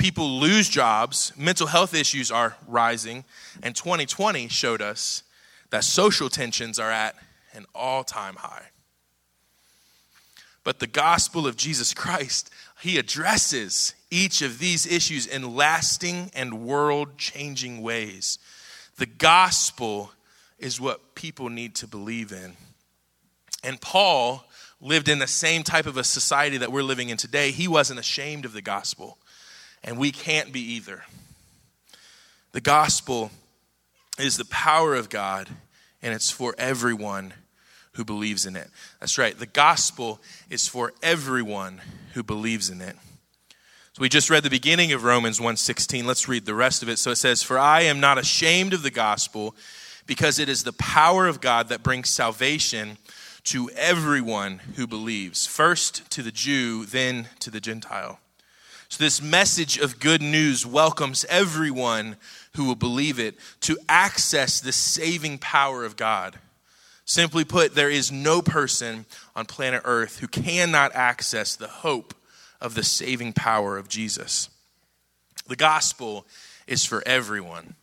People 0.05 0.39
lose 0.39 0.69
jobs. 0.69 1.33
Mental 1.35 1.67
health 1.67 1.95
issues 1.95 2.31
are 2.31 2.59
rising. 2.69 3.25
And 3.63 3.75
2020 3.75 4.49
showed 4.49 4.83
us 4.83 5.23
that 5.71 5.83
social 5.83 6.29
tensions 6.29 6.79
are 6.79 6.91
at 6.91 7.15
an 7.55 7.65
all 7.75 8.05
time 8.05 8.35
high. 8.35 8.67
But 10.63 10.79
the 10.79 10.87
gospel 10.87 11.47
of 11.47 11.57
Jesus 11.57 11.95
Christ, 11.95 12.51
he 12.83 12.99
addresses 12.99 13.95
each 14.11 14.43
of 14.43 14.59
these 14.59 14.87
issues 14.87 15.27
in 15.27 15.57
lasting 15.57 16.31
and 16.35 16.67
world 16.67 17.17
changing 17.17 17.81
ways. 17.81 18.39
The 18.99 19.07
gospel 19.07 20.13
is 20.59 20.79
what 20.79 21.15
people 21.15 21.49
need 21.49 21.77
to 21.77 21.87
believe 21.87 22.31
in. 22.31 22.59
And 23.63 23.81
Paul 23.81 24.45
lived 24.83 25.09
in 25.09 25.19
the 25.19 25.27
same 25.27 25.63
type 25.63 25.87
of 25.87 25.97
a 25.97 26.05
society 26.05 26.59
that 26.59 26.71
we're 26.71 26.83
living 26.83 27.09
in 27.09 27.17
today. 27.17 27.53
He 27.53 27.67
wasn't 27.67 28.01
ashamed 28.01 28.45
of 28.45 28.53
the 28.53 28.61
gospel, 28.61 29.17
and 29.85 29.99
we 29.99 30.11
can't 30.11 30.53
be 30.53 30.61
either. 30.61 31.05
The 32.53 32.61
gospel 32.61 33.31
is 34.19 34.37
the 34.37 34.45
power 34.47 34.95
of 34.95 35.09
God 35.09 35.49
and 36.03 36.13
it's 36.13 36.31
for 36.31 36.55
everyone 36.59 37.35
who 37.93 38.05
believes 38.05 38.47
in 38.47 38.57
it. 38.57 38.69
That's 39.01 39.19
right. 39.19 39.39
The 39.39 39.47
gospel 39.47 40.21
is 40.51 40.67
for 40.67 40.93
everyone 41.03 41.81
who 42.15 42.23
believes 42.23 42.71
in 42.71 42.81
it. 42.81 42.97
So 43.93 44.01
we 44.01 44.09
just 44.09 44.31
read 44.31 44.43
the 44.43 44.51
beginning 44.51 44.93
of 44.93 45.05
Romans 45.05 45.41
1:16. 45.41 46.05
Let's 46.05 46.27
read 46.27 46.47
the 46.47 46.55
rest 46.55 46.83
of 46.83 46.89
it. 46.89 46.99
So 46.99 47.13
it 47.13 47.17
says, 47.17 47.45
"For 47.45 47.59
I 47.59 47.83
am 47.83 48.01
not 48.01 48.19
ashamed 48.19 48.73
of 48.73 48.83
the 48.83 48.91
gospel, 48.91 49.55
because 50.07 50.41
it 50.41 50.49
is 50.49 50.65
the 50.65 50.73
power 50.73 51.29
of 51.29 51.41
God 51.41 51.69
that 51.69 51.85
brings 51.85 52.11
salvation 52.11 52.99
to 53.45 53.71
everyone 53.71 54.59
who 54.75 54.89
believes, 54.89 55.47
first 55.47 56.11
to 56.11 56.23
the 56.23 56.33
Jew, 56.33 56.87
then 56.87 57.29
to 57.39 57.51
the 57.51 57.61
Gentile." 57.61 58.19
So 58.95 59.03
this 59.03 59.21
message 59.21 59.77
of 59.77 59.99
good 59.99 60.23
news 60.23 60.65
welcomes 60.65 61.27
everyone 61.29 62.15
who 62.55 62.67
will 62.67 62.77
believe 62.77 63.19
it 63.19 63.35
to 63.63 63.77
access 63.89 64.61
the 64.61 64.71
saving 64.71 65.39
power 65.39 65.85
of 65.85 65.97
God. 65.97 66.39
Simply 67.05 67.43
put, 67.43 67.75
there 67.75 67.91
is 67.91 68.13
no 68.13 68.41
person 68.41 69.05
on 69.35 69.47
planet 69.47 69.83
Earth 69.85 70.21
who 70.21 70.29
cannot 70.29 70.95
access 70.95 71.57
the 71.57 71.67
hope 71.67 72.15
of 72.61 72.77
the 72.77 72.85
saving 72.85 73.33
power 73.33 73.77
of 73.77 73.89
Jesus. 73.89 74.49
The 75.49 75.57
gospel 75.57 76.25
is 76.69 76.85
for 76.85 77.03
everyone. 77.05 77.75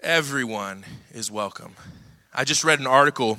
Everyone 0.00 0.84
is 1.12 1.30
welcome. 1.30 1.76
I 2.34 2.42
just 2.42 2.64
read 2.64 2.80
an 2.80 2.88
article 2.88 3.38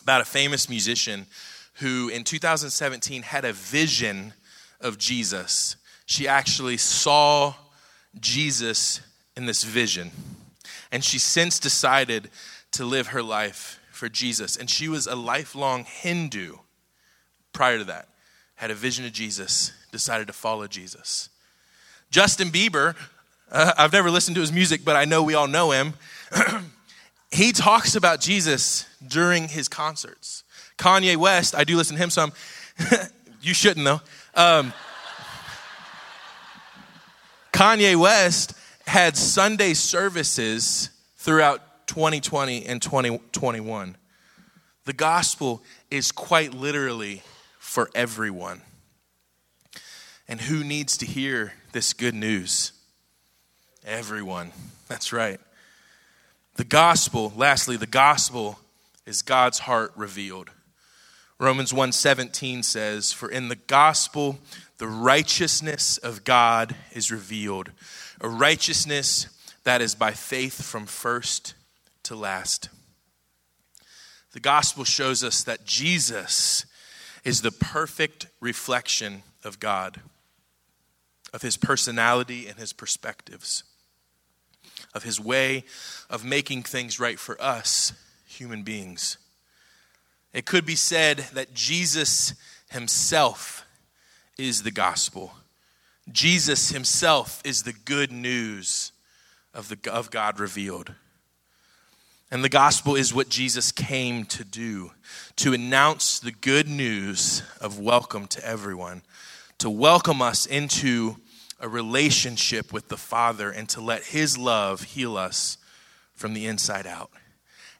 about 0.00 0.22
a 0.22 0.24
famous 0.24 0.70
musician 0.70 1.26
who 1.74 2.08
in 2.08 2.24
2017 2.24 3.20
had 3.20 3.44
a 3.44 3.52
vision 3.52 4.32
of 4.80 4.98
Jesus. 4.98 5.76
She 6.06 6.26
actually 6.26 6.76
saw 6.76 7.54
Jesus 8.18 9.00
in 9.36 9.46
this 9.46 9.62
vision. 9.64 10.10
And 10.90 11.04
she 11.04 11.18
since 11.18 11.58
decided 11.58 12.30
to 12.72 12.84
live 12.84 13.08
her 13.08 13.22
life 13.22 13.80
for 13.92 14.08
Jesus. 14.08 14.56
And 14.56 14.68
she 14.68 14.88
was 14.88 15.06
a 15.06 15.14
lifelong 15.14 15.84
Hindu 15.84 16.56
prior 17.52 17.78
to 17.78 17.84
that, 17.84 18.08
had 18.56 18.70
a 18.70 18.74
vision 18.74 19.04
of 19.04 19.12
Jesus, 19.12 19.72
decided 19.92 20.26
to 20.28 20.32
follow 20.32 20.66
Jesus. 20.66 21.28
Justin 22.10 22.48
Bieber, 22.50 22.94
uh, 23.50 23.72
I've 23.76 23.92
never 23.92 24.10
listened 24.10 24.36
to 24.36 24.40
his 24.40 24.52
music, 24.52 24.84
but 24.84 24.96
I 24.96 25.04
know 25.04 25.22
we 25.22 25.34
all 25.34 25.48
know 25.48 25.70
him. 25.70 25.94
he 27.30 27.52
talks 27.52 27.96
about 27.96 28.20
Jesus 28.20 28.86
during 29.06 29.48
his 29.48 29.68
concerts. 29.68 30.44
Kanye 30.78 31.16
West, 31.16 31.54
I 31.54 31.64
do 31.64 31.76
listen 31.76 31.96
to 31.96 32.02
him 32.02 32.10
some. 32.10 32.32
you 33.42 33.54
shouldn't, 33.54 33.84
though. 33.84 34.00
Um, 34.34 34.72
Kanye 37.52 37.96
West 37.96 38.54
had 38.86 39.16
Sunday 39.16 39.74
services 39.74 40.90
throughout 41.16 41.86
2020 41.86 42.64
and 42.66 42.80
2021. 42.80 43.96
The 44.84 44.92
gospel 44.92 45.62
is 45.90 46.12
quite 46.12 46.54
literally 46.54 47.22
for 47.58 47.90
everyone. 47.94 48.62
And 50.26 50.40
who 50.40 50.64
needs 50.64 50.96
to 50.98 51.06
hear 51.06 51.52
this 51.72 51.92
good 51.92 52.14
news? 52.14 52.72
Everyone. 53.84 54.52
That's 54.88 55.12
right. 55.12 55.40
The 56.54 56.64
gospel, 56.64 57.32
lastly, 57.36 57.76
the 57.76 57.86
gospel 57.86 58.58
is 59.06 59.22
God's 59.22 59.60
heart 59.60 59.92
revealed. 59.96 60.50
Romans 61.40 61.72
1:17 61.72 62.62
says, 62.62 63.12
"For 63.12 63.30
in 63.30 63.48
the 63.48 63.56
gospel 63.56 64.38
the 64.76 64.86
righteousness 64.86 65.96
of 65.96 66.22
God 66.22 66.76
is 66.92 67.10
revealed, 67.10 67.72
a 68.20 68.28
righteousness 68.28 69.26
that 69.64 69.80
is 69.80 69.94
by 69.94 70.12
faith 70.12 70.62
from 70.62 70.86
first 70.86 71.54
to 72.02 72.14
last." 72.14 72.68
The 74.32 74.40
gospel 74.40 74.84
shows 74.84 75.24
us 75.24 75.42
that 75.44 75.64
Jesus 75.64 76.66
is 77.24 77.40
the 77.40 77.50
perfect 77.50 78.26
reflection 78.40 79.22
of 79.42 79.58
God, 79.58 80.02
of 81.32 81.40
his 81.40 81.56
personality 81.56 82.48
and 82.48 82.58
his 82.58 82.74
perspectives, 82.74 83.62
of 84.92 85.04
his 85.04 85.18
way 85.18 85.64
of 86.10 86.22
making 86.22 86.64
things 86.64 87.00
right 87.00 87.18
for 87.18 87.40
us, 87.40 87.94
human 88.26 88.62
beings. 88.62 89.16
It 90.32 90.46
could 90.46 90.64
be 90.64 90.76
said 90.76 91.18
that 91.32 91.54
Jesus 91.54 92.34
himself 92.70 93.66
is 94.38 94.62
the 94.62 94.70
gospel. 94.70 95.32
Jesus 96.10 96.70
himself 96.70 97.42
is 97.44 97.62
the 97.62 97.72
good 97.72 98.12
news 98.12 98.92
of, 99.52 99.68
the, 99.68 99.92
of 99.92 100.10
God 100.10 100.38
revealed. 100.38 100.94
And 102.30 102.44
the 102.44 102.48
gospel 102.48 102.94
is 102.94 103.12
what 103.12 103.28
Jesus 103.28 103.72
came 103.72 104.24
to 104.26 104.44
do 104.44 104.92
to 105.36 105.52
announce 105.52 106.20
the 106.20 106.30
good 106.30 106.68
news 106.68 107.42
of 107.60 107.80
welcome 107.80 108.28
to 108.28 108.46
everyone, 108.46 109.02
to 109.58 109.68
welcome 109.68 110.22
us 110.22 110.46
into 110.46 111.16
a 111.58 111.68
relationship 111.68 112.72
with 112.72 112.88
the 112.88 112.96
Father, 112.96 113.50
and 113.50 113.68
to 113.70 113.80
let 113.80 114.04
His 114.04 114.38
love 114.38 114.82
heal 114.82 115.16
us 115.16 115.58
from 116.14 116.32
the 116.32 116.46
inside 116.46 116.86
out. 116.86 117.10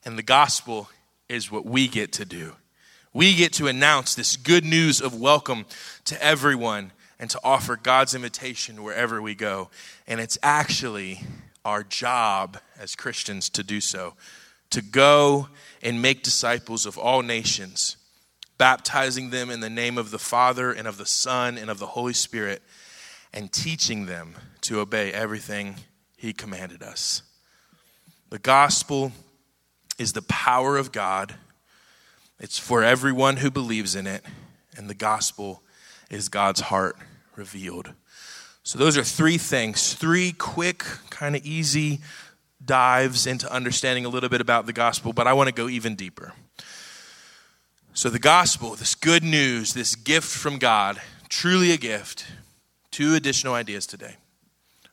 And 0.03 0.17
the 0.17 0.23
gospel 0.23 0.89
is 1.31 1.49
what 1.49 1.65
we 1.65 1.87
get 1.87 2.11
to 2.13 2.25
do. 2.25 2.53
We 3.13 3.35
get 3.35 3.53
to 3.53 3.67
announce 3.67 4.15
this 4.15 4.35
good 4.35 4.65
news 4.65 5.01
of 5.01 5.19
welcome 5.19 5.65
to 6.05 6.21
everyone 6.23 6.91
and 7.19 7.29
to 7.29 7.39
offer 7.43 7.77
God's 7.77 8.13
invitation 8.13 8.83
wherever 8.83 9.21
we 9.21 9.33
go. 9.33 9.69
And 10.07 10.19
it's 10.19 10.37
actually 10.43 11.21
our 11.63 11.83
job 11.83 12.57
as 12.77 12.95
Christians 12.95 13.49
to 13.51 13.63
do 13.63 13.79
so 13.79 14.15
to 14.71 14.81
go 14.81 15.47
and 15.81 16.01
make 16.01 16.23
disciples 16.23 16.85
of 16.85 16.97
all 16.97 17.21
nations, 17.21 17.97
baptizing 18.57 19.29
them 19.29 19.49
in 19.49 19.59
the 19.59 19.69
name 19.69 19.97
of 19.97 20.11
the 20.11 20.19
Father 20.19 20.71
and 20.71 20.87
of 20.87 20.97
the 20.97 21.05
Son 21.05 21.57
and 21.57 21.69
of 21.69 21.79
the 21.79 21.87
Holy 21.87 22.13
Spirit, 22.13 22.61
and 23.33 23.51
teaching 23.51 24.05
them 24.05 24.35
to 24.61 24.79
obey 24.79 25.11
everything 25.13 25.75
He 26.17 26.33
commanded 26.33 26.81
us. 26.81 27.23
The 28.29 28.39
gospel 28.39 29.11
is 30.01 30.13
the 30.13 30.21
power 30.23 30.77
of 30.77 30.91
God, 30.91 31.35
it's 32.39 32.57
for 32.57 32.83
everyone 32.83 33.37
who 33.37 33.51
believes 33.51 33.95
in 33.95 34.07
it, 34.07 34.25
and 34.75 34.89
the 34.89 34.95
gospel 34.95 35.61
is 36.09 36.27
God's 36.27 36.61
heart 36.61 36.97
revealed. 37.35 37.93
So, 38.63 38.79
those 38.79 38.97
are 38.97 39.03
three 39.03 39.37
things, 39.37 39.93
three 39.93 40.31
quick, 40.31 40.79
kind 41.11 41.35
of 41.35 41.45
easy 41.45 41.99
dives 42.63 43.27
into 43.27 43.51
understanding 43.51 44.03
a 44.05 44.09
little 44.09 44.29
bit 44.29 44.41
about 44.41 44.65
the 44.65 44.73
gospel, 44.73 45.13
but 45.13 45.27
I 45.27 45.33
want 45.33 45.49
to 45.49 45.53
go 45.53 45.69
even 45.69 45.95
deeper. 45.95 46.33
So, 47.93 48.09
the 48.09 48.19
gospel, 48.19 48.75
this 48.75 48.95
good 48.95 49.23
news, 49.23 49.75
this 49.75 49.95
gift 49.95 50.27
from 50.27 50.57
God, 50.57 50.99
truly 51.29 51.71
a 51.71 51.77
gift, 51.77 52.25
two 52.89 53.13
additional 53.13 53.53
ideas 53.53 53.85
today. 53.85 54.15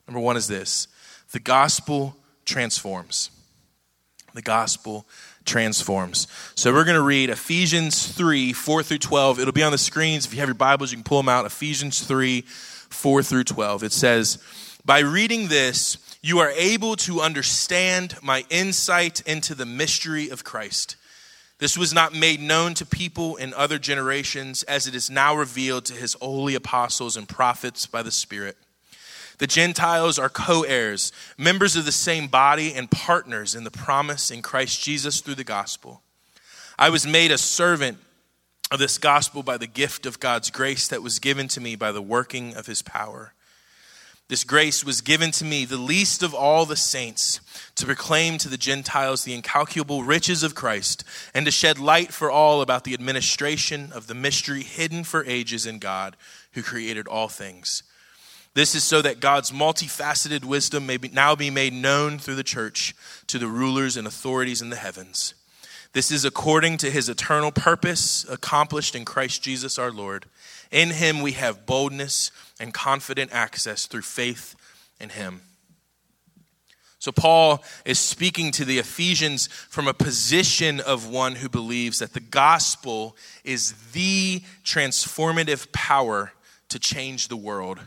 Number 0.07 0.19
one 0.19 0.37
is 0.37 0.47
this 0.47 0.87
the 1.31 1.39
gospel 1.39 2.15
transforms. 2.45 3.31
The 4.33 4.41
gospel 4.41 5.05
transforms. 5.45 6.27
So 6.55 6.71
we're 6.73 6.85
going 6.85 6.95
to 6.95 7.01
read 7.01 7.29
Ephesians 7.29 8.07
3 8.11 8.53
4 8.53 8.83
through 8.83 8.97
12. 8.99 9.39
It'll 9.39 9.53
be 9.53 9.63
on 9.63 9.71
the 9.71 9.77
screens. 9.77 10.25
If 10.25 10.33
you 10.33 10.39
have 10.39 10.49
your 10.49 10.55
Bibles, 10.55 10.91
you 10.91 10.97
can 10.97 11.03
pull 11.03 11.19
them 11.19 11.29
out. 11.29 11.45
Ephesians 11.45 12.01
3 12.01 12.41
4 12.41 13.23
through 13.23 13.43
12. 13.45 13.83
It 13.83 13.91
says, 13.91 14.37
By 14.85 14.99
reading 14.99 15.47
this, 15.47 15.97
you 16.21 16.39
are 16.39 16.51
able 16.51 16.95
to 16.97 17.21
understand 17.21 18.15
my 18.21 18.45
insight 18.49 19.21
into 19.21 19.55
the 19.55 19.65
mystery 19.65 20.29
of 20.29 20.43
Christ. 20.43 20.95
This 21.59 21.77
was 21.77 21.93
not 21.93 22.13
made 22.13 22.39
known 22.39 22.73
to 22.75 22.85
people 22.85 23.35
in 23.35 23.53
other 23.53 23.77
generations, 23.77 24.63
as 24.63 24.87
it 24.87 24.95
is 24.95 25.09
now 25.09 25.35
revealed 25.35 25.85
to 25.85 25.93
his 25.93 26.15
holy 26.21 26.55
apostles 26.55 27.17
and 27.17 27.27
prophets 27.27 27.85
by 27.85 28.01
the 28.01 28.11
Spirit. 28.11 28.57
The 29.39 29.47
Gentiles 29.47 30.19
are 30.19 30.29
co 30.29 30.63
heirs, 30.63 31.11
members 31.37 31.75
of 31.75 31.85
the 31.85 31.91
same 31.91 32.27
body, 32.27 32.73
and 32.73 32.91
partners 32.91 33.55
in 33.55 33.63
the 33.63 33.71
promise 33.71 34.31
in 34.31 34.41
Christ 34.41 34.83
Jesus 34.83 35.21
through 35.21 35.35
the 35.35 35.43
gospel. 35.43 36.01
I 36.77 36.89
was 36.89 37.07
made 37.07 37.31
a 37.31 37.37
servant 37.37 37.97
of 38.69 38.79
this 38.79 38.97
gospel 38.97 39.41
by 39.41 39.57
the 39.57 39.67
gift 39.67 40.05
of 40.05 40.19
God's 40.19 40.51
grace 40.51 40.87
that 40.89 41.01
was 41.01 41.19
given 41.19 41.47
to 41.49 41.61
me 41.61 41.75
by 41.75 41.91
the 41.91 42.01
working 42.01 42.53
of 42.55 42.67
his 42.67 42.81
power. 42.81 43.33
This 44.27 44.43
grace 44.43 44.85
was 44.85 45.01
given 45.01 45.31
to 45.31 45.45
me, 45.45 45.65
the 45.65 45.77
least 45.77 46.21
of 46.21 46.35
all 46.35 46.65
the 46.65 46.75
saints, 46.75 47.39
to 47.75 47.85
proclaim 47.87 48.37
to 48.37 48.49
the 48.49 48.57
Gentiles 48.57 49.23
the 49.23 49.33
incalculable 49.33 50.03
riches 50.03 50.43
of 50.43 50.53
Christ 50.53 51.03
and 51.33 51.45
to 51.45 51.51
shed 51.51 51.79
light 51.79 52.13
for 52.13 52.29
all 52.29 52.61
about 52.61 52.83
the 52.83 52.93
administration 52.93 53.91
of 53.91 54.05
the 54.05 54.13
mystery 54.13 54.61
hidden 54.61 55.03
for 55.03 55.25
ages 55.25 55.65
in 55.65 55.79
God 55.79 56.15
who 56.51 56.61
created 56.61 57.07
all 57.07 57.27
things. 57.27 57.81
This 58.53 58.75
is 58.75 58.83
so 58.83 59.01
that 59.01 59.19
God's 59.19 59.51
multifaceted 59.51 60.43
wisdom 60.43 60.85
may 60.85 60.97
be, 60.97 61.09
now 61.09 61.35
be 61.35 61.49
made 61.49 61.73
known 61.73 62.17
through 62.17 62.35
the 62.35 62.43
church 62.43 62.95
to 63.27 63.37
the 63.37 63.47
rulers 63.47 63.95
and 63.95 64.07
authorities 64.07 64.61
in 64.61 64.69
the 64.69 64.75
heavens. 64.75 65.35
This 65.93 66.11
is 66.11 66.25
according 66.25 66.77
to 66.77 66.91
his 66.91 67.09
eternal 67.09 67.51
purpose 67.51 68.25
accomplished 68.29 68.95
in 68.95 69.05
Christ 69.05 69.43
Jesus 69.43 69.79
our 69.79 69.91
Lord. 69.91 70.25
In 70.71 70.89
him 70.89 71.21
we 71.21 71.31
have 71.33 71.65
boldness 71.65 72.31
and 72.59 72.73
confident 72.73 73.31
access 73.33 73.85
through 73.85 74.03
faith 74.03 74.55
in 74.99 75.09
him. 75.09 75.41
So, 77.01 77.13
Paul 77.13 77.63
is 77.85 77.97
speaking 77.97 78.51
to 78.51 78.65
the 78.65 78.77
Ephesians 78.77 79.47
from 79.47 79.87
a 79.87 79.93
position 79.93 80.81
of 80.81 81.07
one 81.07 81.35
who 81.35 81.47
believes 81.47 81.99
that 81.99 82.11
the 82.13 82.19
gospel 82.19 83.15
is 83.45 83.71
the 83.93 84.43
transformative 84.65 85.71
power 85.71 86.33
to 86.67 86.77
change 86.77 87.29
the 87.29 87.37
world. 87.37 87.79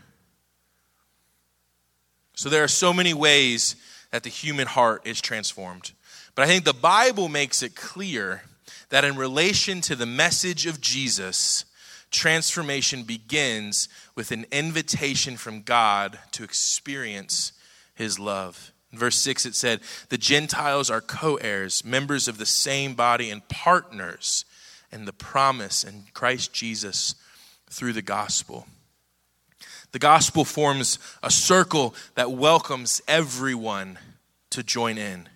So, 2.43 2.49
there 2.49 2.65
are 2.65 2.69
so 2.69 2.93
many 2.93 3.15
ways 3.15 3.77
that 4.11 4.25
the 4.25 4.29
human 4.29 4.67
heart 4.67 5.07
is 5.07 5.21
transformed. 5.21 5.93
But 6.35 6.43
I 6.43 6.49
think 6.49 6.65
the 6.65 6.75
Bible 6.75 7.29
makes 7.29 7.63
it 7.63 7.77
clear 7.77 8.43
that 8.89 9.05
in 9.05 9.15
relation 9.15 9.81
to 9.83 9.95
the 9.95 10.07
message 10.07 10.67
of 10.67 10.81
Jesus, 10.81 11.65
transformation 12.11 13.05
begins 13.05 13.89
with 14.17 14.33
an 14.33 14.47
invitation 14.51 15.37
from 15.37 15.63
God 15.63 16.19
to 16.33 16.43
experience 16.43 17.53
his 17.95 18.19
love. 18.19 18.73
In 18.91 18.99
verse 18.99 19.19
6, 19.19 19.47
it 19.47 19.55
said, 19.55 19.79
The 20.09 20.19
Gentiles 20.19 20.91
are 20.91 21.01
co 21.01 21.37
heirs, 21.37 21.85
members 21.85 22.27
of 22.27 22.39
the 22.39 22.45
same 22.45 22.95
body, 22.95 23.31
and 23.31 23.49
partners 23.49 24.45
in 24.91 25.05
the 25.05 25.13
promise 25.13 25.85
in 25.85 26.07
Christ 26.13 26.53
Jesus 26.53 27.15
through 27.71 27.93
the 27.93 28.03
gospel. 28.03 28.67
The 29.93 29.99
gospel 29.99 30.47
forms 30.47 30.99
a 31.23 31.31
circle 31.31 31.95
that 32.15 32.33
welcomes 32.33 33.03
everyone 33.07 33.99
to 34.51 34.63
join 34.63 34.97
in. 34.97 35.29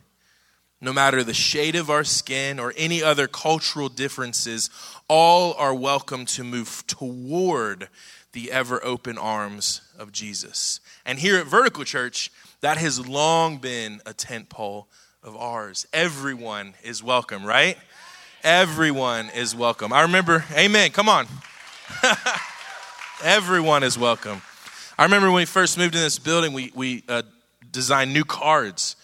no 0.78 0.92
matter 0.92 1.24
the 1.24 1.34
shade 1.34 1.74
of 1.74 1.88
our 1.88 2.04
skin 2.04 2.60
or 2.60 2.72
any 2.76 3.02
other 3.02 3.26
cultural 3.26 3.88
differences, 3.88 4.68
all 5.08 5.54
are 5.54 5.74
welcome 5.74 6.26
to 6.26 6.44
move 6.44 6.84
toward 6.86 7.88
the 8.32 8.52
ever 8.52 8.84
open 8.84 9.16
arms 9.16 9.80
of 9.98 10.12
Jesus. 10.12 10.80
And 11.04 11.18
here 11.18 11.38
at 11.38 11.46
Vertical 11.46 11.84
Church, 11.84 12.30
that 12.60 12.76
has 12.76 13.06
long 13.06 13.56
been 13.56 14.00
a 14.04 14.12
tent 14.12 14.50
pole 14.50 14.86
of 15.22 15.34
ours. 15.36 15.86
Everyone 15.92 16.74
is 16.84 17.02
welcome, 17.02 17.44
right? 17.44 17.78
Everyone 18.44 19.30
is 19.34 19.56
welcome. 19.56 19.92
I 19.92 20.02
remember, 20.02 20.44
amen, 20.52 20.90
come 20.90 21.08
on. 21.08 21.26
Everyone 23.24 23.82
is 23.82 23.98
welcome. 23.98 24.42
I 24.98 25.04
remember 25.04 25.28
when 25.28 25.36
we 25.36 25.44
first 25.46 25.78
moved 25.78 25.94
in 25.94 26.02
this 26.02 26.18
building, 26.18 26.52
we, 26.52 26.70
we 26.74 27.02
uh, 27.08 27.22
designed 27.72 28.12
new 28.12 28.24
cards. 28.24 28.94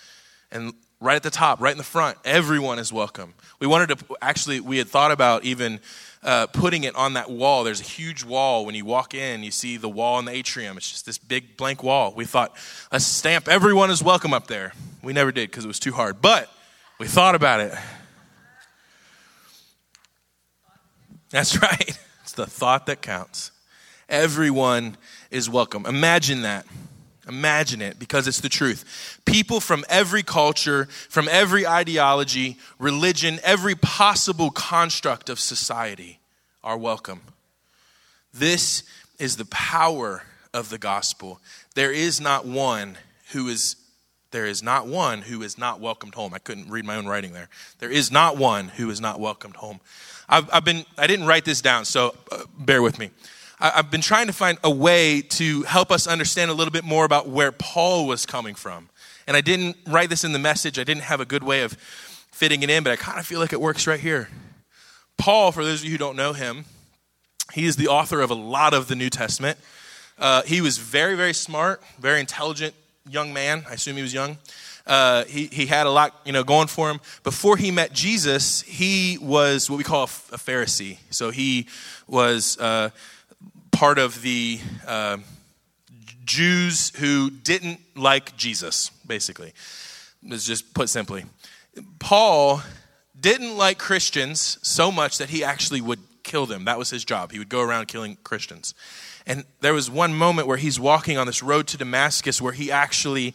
And 0.50 0.74
right 1.00 1.16
at 1.16 1.22
the 1.22 1.30
top, 1.30 1.62
right 1.62 1.72
in 1.72 1.78
the 1.78 1.84
front, 1.84 2.18
everyone 2.22 2.78
is 2.78 2.92
welcome. 2.92 3.32
We 3.58 3.66
wanted 3.66 3.98
to, 3.98 4.04
actually, 4.20 4.60
we 4.60 4.76
had 4.76 4.88
thought 4.88 5.12
about 5.12 5.44
even 5.44 5.80
uh, 6.22 6.46
putting 6.48 6.84
it 6.84 6.94
on 6.94 7.14
that 7.14 7.30
wall. 7.30 7.64
There's 7.64 7.80
a 7.80 7.84
huge 7.84 8.22
wall. 8.22 8.66
When 8.66 8.74
you 8.74 8.84
walk 8.84 9.14
in, 9.14 9.42
you 9.42 9.50
see 9.50 9.78
the 9.78 9.88
wall 9.88 10.18
in 10.18 10.26
the 10.26 10.32
atrium. 10.32 10.76
It's 10.76 10.90
just 10.90 11.06
this 11.06 11.16
big 11.16 11.56
blank 11.56 11.82
wall. 11.82 12.12
We 12.14 12.26
thought, 12.26 12.54
let's 12.92 13.06
stamp 13.06 13.48
everyone 13.48 13.90
is 13.90 14.02
welcome 14.02 14.34
up 14.34 14.46
there. 14.46 14.74
We 15.02 15.14
never 15.14 15.32
did 15.32 15.50
because 15.50 15.64
it 15.64 15.68
was 15.68 15.80
too 15.80 15.92
hard. 15.92 16.20
But 16.20 16.50
we 16.98 17.06
thought 17.06 17.34
about 17.34 17.60
it. 17.60 17.72
That's 21.30 21.62
right. 21.62 21.98
It's 22.22 22.32
the 22.32 22.46
thought 22.46 22.84
that 22.86 23.00
counts. 23.00 23.51
Everyone 24.12 24.98
is 25.30 25.48
welcome. 25.48 25.86
Imagine 25.86 26.42
that. 26.42 26.66
Imagine 27.26 27.80
it 27.80 27.98
because 27.98 28.28
it's 28.28 28.40
the 28.40 28.50
truth. 28.50 29.18
People 29.24 29.58
from 29.58 29.86
every 29.88 30.22
culture, 30.22 30.84
from 30.84 31.28
every 31.30 31.66
ideology, 31.66 32.58
religion, 32.78 33.40
every 33.42 33.74
possible 33.74 34.50
construct 34.50 35.30
of 35.30 35.40
society 35.40 36.20
are 36.62 36.76
welcome. 36.76 37.22
This 38.34 38.82
is 39.18 39.36
the 39.36 39.46
power 39.46 40.24
of 40.52 40.68
the 40.68 40.78
gospel. 40.78 41.40
There 41.74 41.90
is 41.90 42.20
not 42.20 42.44
one 42.44 42.98
who 43.32 43.48
is 43.48 43.76
there 44.30 44.46
is 44.46 44.62
not 44.62 44.86
one 44.86 45.22
who 45.22 45.42
is 45.42 45.56
not 45.56 45.80
welcomed 45.80 46.14
home. 46.14 46.34
I 46.34 46.38
couldn't 46.38 46.68
read 46.68 46.84
my 46.84 46.96
own 46.96 47.06
writing 47.06 47.32
there. 47.32 47.48
There 47.78 47.90
is 47.90 48.10
not 48.10 48.36
one 48.36 48.68
who 48.68 48.90
is 48.90 49.00
not 49.00 49.20
welcomed 49.20 49.56
home. 49.56 49.80
I've, 50.28 50.50
I've 50.52 50.64
been 50.66 50.84
I 50.98 51.06
didn't 51.06 51.26
write 51.26 51.46
this 51.46 51.62
down, 51.62 51.86
so 51.86 52.14
uh, 52.30 52.44
bear 52.58 52.82
with 52.82 52.98
me. 52.98 53.10
I've 53.64 53.92
been 53.92 54.00
trying 54.00 54.26
to 54.26 54.32
find 54.32 54.58
a 54.64 54.70
way 54.70 55.22
to 55.22 55.62
help 55.62 55.92
us 55.92 56.08
understand 56.08 56.50
a 56.50 56.54
little 56.54 56.72
bit 56.72 56.82
more 56.82 57.04
about 57.04 57.28
where 57.28 57.52
Paul 57.52 58.08
was 58.08 58.26
coming 58.26 58.56
from. 58.56 58.88
And 59.28 59.36
I 59.36 59.40
didn't 59.40 59.76
write 59.86 60.10
this 60.10 60.24
in 60.24 60.32
the 60.32 60.40
message, 60.40 60.80
I 60.80 60.84
didn't 60.84 61.04
have 61.04 61.20
a 61.20 61.24
good 61.24 61.44
way 61.44 61.62
of 61.62 61.74
fitting 62.32 62.64
it 62.64 62.70
in, 62.70 62.82
but 62.82 62.92
I 62.92 62.96
kind 62.96 63.20
of 63.20 63.26
feel 63.26 63.38
like 63.38 63.52
it 63.52 63.60
works 63.60 63.86
right 63.86 64.00
here. 64.00 64.28
Paul, 65.16 65.52
for 65.52 65.62
those 65.64 65.80
of 65.80 65.84
you 65.84 65.92
who 65.92 65.98
don't 65.98 66.16
know 66.16 66.32
him, 66.32 66.64
he 67.52 67.64
is 67.64 67.76
the 67.76 67.86
author 67.86 68.20
of 68.20 68.30
a 68.30 68.34
lot 68.34 68.74
of 68.74 68.88
the 68.88 68.96
New 68.96 69.10
Testament. 69.10 69.56
Uh, 70.18 70.42
he 70.42 70.60
was 70.60 70.78
very, 70.78 71.14
very 71.14 71.34
smart, 71.34 71.80
very 72.00 72.18
intelligent 72.18 72.74
young 73.08 73.32
man. 73.32 73.64
I 73.70 73.74
assume 73.74 73.94
he 73.94 74.02
was 74.02 74.12
young. 74.12 74.38
Uh, 74.84 75.24
he, 75.26 75.46
he 75.46 75.66
had 75.66 75.86
a 75.86 75.90
lot 75.90 76.20
you 76.24 76.32
know 76.32 76.42
going 76.42 76.66
for 76.66 76.90
him 76.90 76.98
before 77.22 77.56
he 77.56 77.70
met 77.70 77.92
jesus 77.92 78.62
he 78.62 79.16
was 79.22 79.70
what 79.70 79.76
we 79.76 79.84
call 79.84 80.00
a, 80.00 80.34
a 80.34 80.38
pharisee 80.38 80.98
so 81.08 81.30
he 81.30 81.68
was 82.08 82.58
uh, 82.58 82.90
part 83.72 83.98
of 83.98 84.22
the 84.22 84.60
uh, 84.86 85.18
Jews 86.24 86.92
who 86.96 87.30
didn't 87.30 87.80
like 87.96 88.36
Jesus, 88.36 88.90
basically. 89.06 89.52
Let's 90.24 90.46
just 90.46 90.72
put 90.72 90.88
simply. 90.88 91.24
Paul 91.98 92.62
didn't 93.18 93.56
like 93.56 93.78
Christians 93.78 94.58
so 94.62 94.92
much 94.92 95.18
that 95.18 95.30
he 95.30 95.42
actually 95.42 95.80
would 95.80 95.98
kill 96.22 96.46
them. 96.46 96.64
That 96.66 96.78
was 96.78 96.90
his 96.90 97.04
job. 97.04 97.32
He 97.32 97.38
would 97.38 97.48
go 97.48 97.60
around 97.60 97.88
killing 97.88 98.16
Christians. 98.22 98.74
And 99.26 99.44
there 99.60 99.74
was 99.74 99.90
one 99.90 100.14
moment 100.14 100.48
where 100.48 100.56
he's 100.56 100.78
walking 100.78 101.18
on 101.18 101.26
this 101.26 101.42
road 101.42 101.66
to 101.68 101.76
Damascus 101.76 102.40
where 102.40 102.52
he 102.52 102.70
actually 102.70 103.34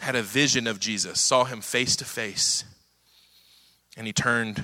had 0.00 0.16
a 0.16 0.22
vision 0.22 0.66
of 0.66 0.80
Jesus, 0.80 1.20
saw 1.20 1.44
him 1.44 1.60
face 1.60 1.96
to 1.96 2.04
face. 2.04 2.64
And 3.96 4.06
he 4.06 4.12
turned 4.12 4.62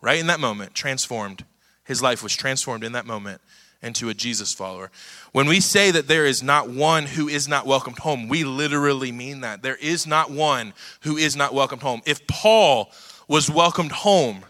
right 0.00 0.18
in 0.18 0.26
that 0.26 0.40
moment, 0.40 0.74
transformed. 0.74 1.44
His 1.84 2.02
life 2.02 2.22
was 2.22 2.34
transformed 2.34 2.82
in 2.82 2.92
that 2.92 3.06
moment 3.06 3.40
and 3.84 3.94
to 3.96 4.08
a 4.08 4.14
Jesus 4.14 4.52
follower. 4.54 4.90
When 5.32 5.46
we 5.46 5.60
say 5.60 5.90
that 5.90 6.08
there 6.08 6.24
is 6.24 6.42
not 6.42 6.70
one 6.70 7.04
who 7.04 7.28
is 7.28 7.46
not 7.46 7.66
welcomed 7.66 7.98
home, 7.98 8.28
we 8.28 8.42
literally 8.42 9.12
mean 9.12 9.42
that. 9.42 9.62
There 9.62 9.76
is 9.76 10.06
not 10.06 10.30
one 10.30 10.72
who 11.02 11.18
is 11.18 11.36
not 11.36 11.52
welcomed 11.52 11.82
home. 11.82 12.00
If 12.06 12.26
Paul 12.26 12.90
was 13.28 13.50
welcomed 13.50 13.92
home, 13.92 14.46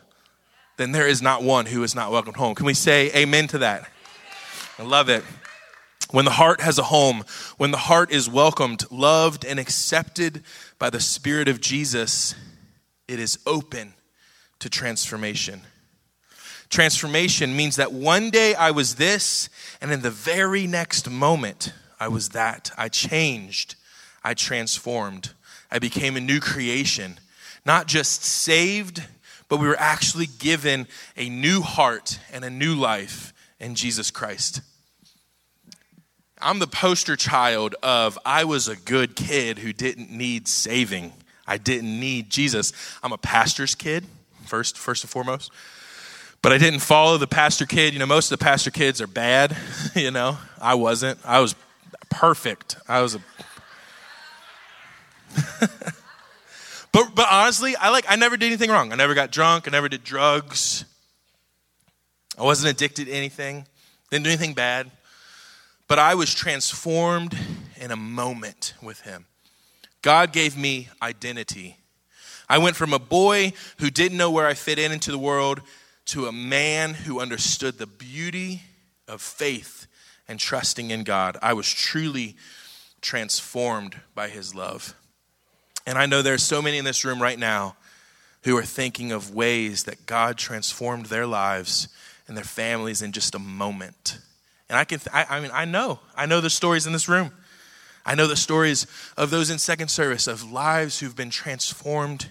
then 0.76 0.92
there 0.92 1.08
is 1.08 1.20
not 1.20 1.42
one 1.42 1.66
who 1.66 1.82
is 1.82 1.96
not 1.96 2.12
welcomed 2.12 2.36
home. 2.36 2.54
Can 2.54 2.64
we 2.64 2.74
say 2.74 3.10
amen 3.12 3.48
to 3.48 3.58
that? 3.58 3.90
I 4.78 4.84
love 4.84 5.08
it. 5.08 5.24
When 6.12 6.24
the 6.24 6.30
heart 6.30 6.60
has 6.60 6.78
a 6.78 6.84
home, 6.84 7.24
when 7.56 7.72
the 7.72 7.76
heart 7.76 8.12
is 8.12 8.30
welcomed, 8.30 8.84
loved, 8.92 9.44
and 9.44 9.58
accepted 9.58 10.44
by 10.78 10.90
the 10.90 11.00
Spirit 11.00 11.48
of 11.48 11.60
Jesus, 11.60 12.36
it 13.08 13.18
is 13.18 13.38
open 13.46 13.94
to 14.60 14.70
transformation. 14.70 15.62
Transformation 16.70 17.56
means 17.56 17.76
that 17.76 17.92
one 17.92 18.30
day 18.30 18.54
I 18.54 18.70
was 18.70 18.96
this, 18.96 19.48
and 19.80 19.92
in 19.92 20.02
the 20.02 20.10
very 20.10 20.66
next 20.66 21.08
moment, 21.08 21.72
I 22.00 22.08
was 22.08 22.30
that. 22.30 22.70
I 22.76 22.88
changed, 22.88 23.76
I 24.22 24.34
transformed, 24.34 25.30
I 25.70 25.78
became 25.78 26.16
a 26.16 26.20
new 26.20 26.40
creation. 26.40 27.18
Not 27.66 27.86
just 27.86 28.22
saved, 28.22 29.02
but 29.48 29.58
we 29.58 29.66
were 29.66 29.78
actually 29.78 30.26
given 30.26 30.86
a 31.16 31.28
new 31.28 31.62
heart 31.62 32.18
and 32.32 32.44
a 32.44 32.50
new 32.50 32.74
life 32.74 33.32
in 33.58 33.74
Jesus 33.74 34.10
Christ. 34.10 34.60
I'm 36.40 36.58
the 36.58 36.66
poster 36.66 37.16
child 37.16 37.74
of 37.82 38.18
I 38.26 38.44
was 38.44 38.68
a 38.68 38.76
good 38.76 39.16
kid 39.16 39.58
who 39.58 39.72
didn't 39.72 40.10
need 40.10 40.46
saving. 40.46 41.12
I 41.46 41.56
didn't 41.56 41.98
need 41.98 42.28
Jesus. 42.28 42.72
I'm 43.02 43.12
a 43.12 43.18
pastor's 43.18 43.74
kid, 43.74 44.04
first, 44.44 44.76
first 44.76 45.04
and 45.04 45.10
foremost. 45.10 45.50
But 46.44 46.52
I 46.52 46.58
didn't 46.58 46.80
follow 46.80 47.16
the 47.16 47.26
pastor 47.26 47.64
kid. 47.64 47.94
You 47.94 47.98
know, 47.98 48.04
most 48.04 48.30
of 48.30 48.38
the 48.38 48.44
pastor 48.44 48.70
kids 48.70 49.00
are 49.00 49.06
bad. 49.06 49.56
You 49.96 50.10
know, 50.10 50.36
I 50.60 50.74
wasn't. 50.74 51.18
I 51.24 51.40
was 51.40 51.54
perfect. 52.10 52.76
I 52.86 53.00
was 53.00 53.14
a. 53.14 53.20
but 56.92 57.14
but 57.14 57.26
honestly, 57.30 57.74
I 57.76 57.88
like 57.88 58.04
I 58.08 58.16
never 58.16 58.36
did 58.36 58.46
anything 58.46 58.68
wrong. 58.70 58.92
I 58.92 58.96
never 58.96 59.14
got 59.14 59.30
drunk. 59.30 59.66
I 59.66 59.70
never 59.70 59.88
did 59.88 60.04
drugs. 60.04 60.84
I 62.36 62.42
wasn't 62.42 62.74
addicted 62.74 63.06
to 63.06 63.12
anything. 63.12 63.66
Didn't 64.10 64.24
do 64.24 64.30
anything 64.30 64.52
bad. 64.52 64.90
But 65.88 65.98
I 65.98 66.14
was 66.14 66.34
transformed 66.34 67.38
in 67.76 67.90
a 67.90 67.96
moment 67.96 68.74
with 68.82 69.00
him. 69.00 69.24
God 70.02 70.32
gave 70.32 70.58
me 70.58 70.88
identity. 71.00 71.78
I 72.50 72.58
went 72.58 72.76
from 72.76 72.92
a 72.92 72.98
boy 72.98 73.54
who 73.78 73.88
didn't 73.90 74.18
know 74.18 74.30
where 74.30 74.46
I 74.46 74.52
fit 74.52 74.78
in 74.78 74.92
into 74.92 75.10
the 75.10 75.18
world 75.18 75.62
to 76.06 76.26
a 76.26 76.32
man 76.32 76.94
who 76.94 77.20
understood 77.20 77.78
the 77.78 77.86
beauty 77.86 78.62
of 79.08 79.20
faith 79.20 79.86
and 80.28 80.38
trusting 80.38 80.90
in 80.90 81.04
God. 81.04 81.36
I 81.42 81.52
was 81.52 81.70
truly 81.70 82.36
transformed 83.00 84.00
by 84.14 84.28
his 84.28 84.54
love. 84.54 84.94
And 85.86 85.98
I 85.98 86.06
know 86.06 86.22
there's 86.22 86.42
so 86.42 86.62
many 86.62 86.78
in 86.78 86.84
this 86.84 87.04
room 87.04 87.20
right 87.20 87.38
now 87.38 87.76
who 88.42 88.56
are 88.56 88.62
thinking 88.62 89.12
of 89.12 89.34
ways 89.34 89.84
that 89.84 90.06
God 90.06 90.36
transformed 90.36 91.06
their 91.06 91.26
lives 91.26 91.88
and 92.26 92.36
their 92.36 92.44
families 92.44 93.02
in 93.02 93.12
just 93.12 93.34
a 93.34 93.38
moment. 93.38 94.18
And 94.68 94.78
I 94.78 94.84
can, 94.84 94.98
th- 94.98 95.14
I, 95.14 95.36
I 95.36 95.40
mean, 95.40 95.50
I 95.52 95.64
know, 95.64 96.00
I 96.16 96.26
know 96.26 96.40
the 96.40 96.50
stories 96.50 96.86
in 96.86 96.92
this 96.92 97.08
room. 97.08 97.32
I 98.06 98.14
know 98.14 98.26
the 98.26 98.36
stories 98.36 98.86
of 99.16 99.30
those 99.30 99.50
in 99.50 99.58
second 99.58 99.88
service 99.88 100.26
of 100.26 100.50
lives 100.50 101.00
who've 101.00 101.16
been 101.16 101.30
transformed 101.30 102.28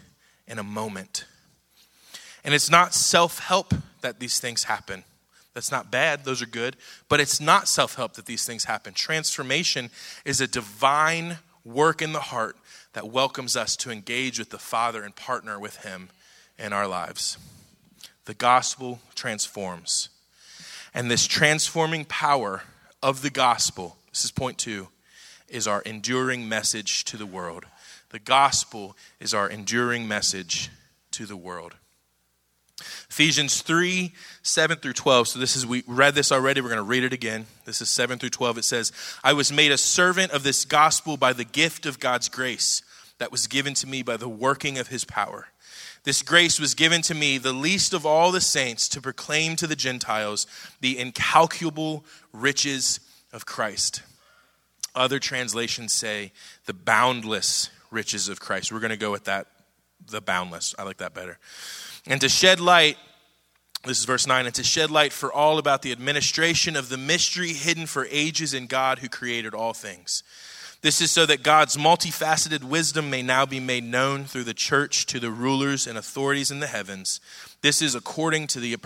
in 0.48 0.60
a 0.60 0.64
moment. 0.64 1.26
And 2.44 2.54
it's 2.54 2.70
not 2.70 2.94
self 2.94 3.40
help 3.40 3.74
that 4.02 4.20
these 4.20 4.40
things 4.40 4.66
happen. 4.66 5.04
That's 5.54 5.72
not 5.72 5.92
bad, 5.92 6.26
those 6.26 6.42
are 6.42 6.48
good. 6.48 6.76
But 7.10 7.20
it's 7.20 7.40
not 7.40 7.68
self 7.68 7.96
help 7.96 8.14
that 8.14 8.26
these 8.26 8.46
things 8.46 8.66
happen. 8.66 8.94
Transformation 8.94 9.90
is 10.26 10.42
a 10.42 10.48
divine 10.48 11.38
work 11.64 12.02
in 12.02 12.12
the 12.12 12.20
heart 12.20 12.58
that 12.94 13.10
welcomes 13.10 13.56
us 13.56 13.76
to 13.78 13.92
engage 13.92 14.40
with 14.40 14.50
the 14.50 14.60
Father 14.60 15.04
and 15.04 15.16
partner 15.16 15.60
with 15.60 15.78
Him 15.78 16.10
in 16.58 16.74
our 16.74 16.88
lives. 16.88 17.38
The 18.26 18.34
gospel 18.34 19.00
transforms. 19.16 20.10
And 20.94 21.10
this 21.10 21.26
transforming 21.26 22.06
power 22.06 22.64
of 23.02 23.22
the 23.22 23.30
gospel, 23.30 23.98
this 24.12 24.24
is 24.24 24.32
point 24.32 24.58
two, 24.58 24.90
is 25.50 25.68
our 25.68 25.82
enduring 25.82 26.48
message 26.48 27.04
to 27.06 27.18
the 27.18 27.26
world. 27.26 27.66
The 28.10 28.20
gospel 28.20 28.96
is 29.20 29.34
our 29.34 29.50
enduring 29.50 30.08
message 30.08 30.70
to 31.12 31.26
the 31.26 31.38
world. 31.38 31.76
Ephesians 32.80 33.62
3, 33.62 34.12
7 34.42 34.78
through 34.78 34.94
12. 34.94 35.28
So 35.28 35.40
this 35.40 35.56
is, 35.56 35.66
we 35.66 35.84
read 35.88 36.16
this 36.16 36.32
already. 36.32 36.62
We're 36.62 36.70
going 36.70 36.78
to 36.78 36.84
read 36.84 37.04
it 37.04 37.14
again. 37.14 37.46
This 37.66 37.82
is 37.82 37.90
7 37.90 38.20
through 38.20 38.32
12. 38.32 38.58
It 38.58 38.66
says, 38.66 38.92
I 39.24 39.34
was 39.34 39.52
made 39.52 39.72
a 39.72 39.78
servant 39.78 40.32
of 40.32 40.44
this 40.44 40.66
gospel 40.66 41.16
by 41.16 41.34
the 41.34 41.46
gift 41.46 41.86
of 41.86 42.00
God's 42.00 42.30
grace. 42.30 42.82
that 43.20 43.32
was 43.32 43.48
given 43.48 43.74
to 43.76 43.88
me 43.88 44.04
by 44.04 44.18
the 44.18 44.28
working 44.28 44.78
of 44.78 44.88
his 44.90 45.06
power. 45.06 45.48
This 46.04 46.22
grace 46.22 46.60
was 46.60 46.74
given 46.74 47.02
to 47.04 47.16
me, 47.16 47.38
the 47.38 47.54
least 47.54 47.94
of 47.94 48.06
all 48.06 48.32
the 48.32 48.42
saints, 48.42 48.90
to 48.90 49.02
proclaim 49.02 49.56
to 49.56 49.68
the 49.68 49.76
Gentiles 49.76 50.46
the 50.82 51.00
incalculable 51.00 52.04
riches 52.34 53.00
of 53.32 53.46
Christ. 53.46 54.04
Other 54.94 55.20
translations 55.20 55.94
say 55.94 56.34
the 56.66 56.74
boundless 56.74 57.70
riches 57.90 58.28
of 58.28 58.42
Christ. 58.42 58.72
We're 58.72 58.82
going 58.82 58.90
to 58.90 58.98
go 58.98 59.12
with 59.12 59.24
that, 59.24 59.48
the 60.10 60.22
boundless. 60.22 60.76
I 60.78 60.84
like 60.84 60.98
that 60.98 61.14
better. 61.14 61.40
And 62.06 62.20
to 62.22 62.30
shed 62.30 62.60
light, 62.60 62.98
this 63.86 64.00
is 64.00 64.06
verse 64.06 64.28
9, 64.28 64.46
and 64.46 64.56
to 64.56 64.64
shed 64.64 64.92
light 64.92 65.14
for 65.14 65.32
all 65.32 65.58
about 65.58 65.82
the 65.82 65.92
administration 65.92 66.76
of 66.76 66.90
the 66.90 66.98
mystery 66.98 67.54
hidden 67.54 67.86
for 67.86 68.08
ages 68.10 68.54
in 68.54 68.68
God 68.68 69.00
who 69.00 69.10
created 69.10 69.54
all 69.54 69.74
things 69.74 70.24
this 70.84 71.00
is 71.00 71.12
so 71.12 71.26
that 71.26 71.44
God's 71.44 71.78
multifaceted 71.78 72.62
wisdom 72.62 73.10
may 73.10 73.22
now 73.22 73.46
be 73.46 73.62
made 73.62 73.86
known 73.86 74.26
through 74.26 74.44
the 74.44 74.54
church 74.54 75.06
to 75.08 75.20
the 75.20 75.32
rulers 75.32 75.88
and 75.88 75.98
authorities 75.98 76.52
in 76.52 76.60
the 76.60 76.68
heavens. 76.68 77.22
This 77.62 77.82
is 77.82 77.96
according 77.96 78.48
to, 78.48 78.60
the, 78.60 78.78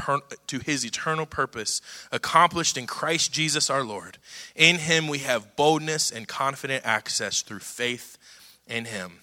to 0.46 0.60
his 0.60 0.86
eternal 0.86 1.26
purpose, 1.26 1.82
accomplished 2.12 2.78
in 2.78 2.86
Christ 2.86 3.34
Jesus 3.34 3.72
our 3.72 3.84
Lord. 3.84 4.20
In 4.56 4.76
him 4.76 5.08
we 5.08 5.20
have 5.20 5.56
boldness 5.56 6.12
and 6.12 6.28
confident 6.28 6.86
access 6.86 7.42
through 7.42 7.60
faith 7.60 8.20
in 8.68 8.86
him. 8.86 9.14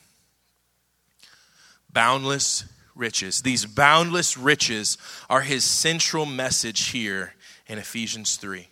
Boundless 1.94 2.66
riches. 2.94 3.40
These 3.40 3.64
boundless 3.66 4.36
riches 4.36 4.98
are 5.30 5.40
his 5.40 5.64
central 5.64 6.26
message 6.26 6.88
here 6.88 7.34
in 7.66 7.78
Ephesians 7.78 8.36
3. 8.36 8.68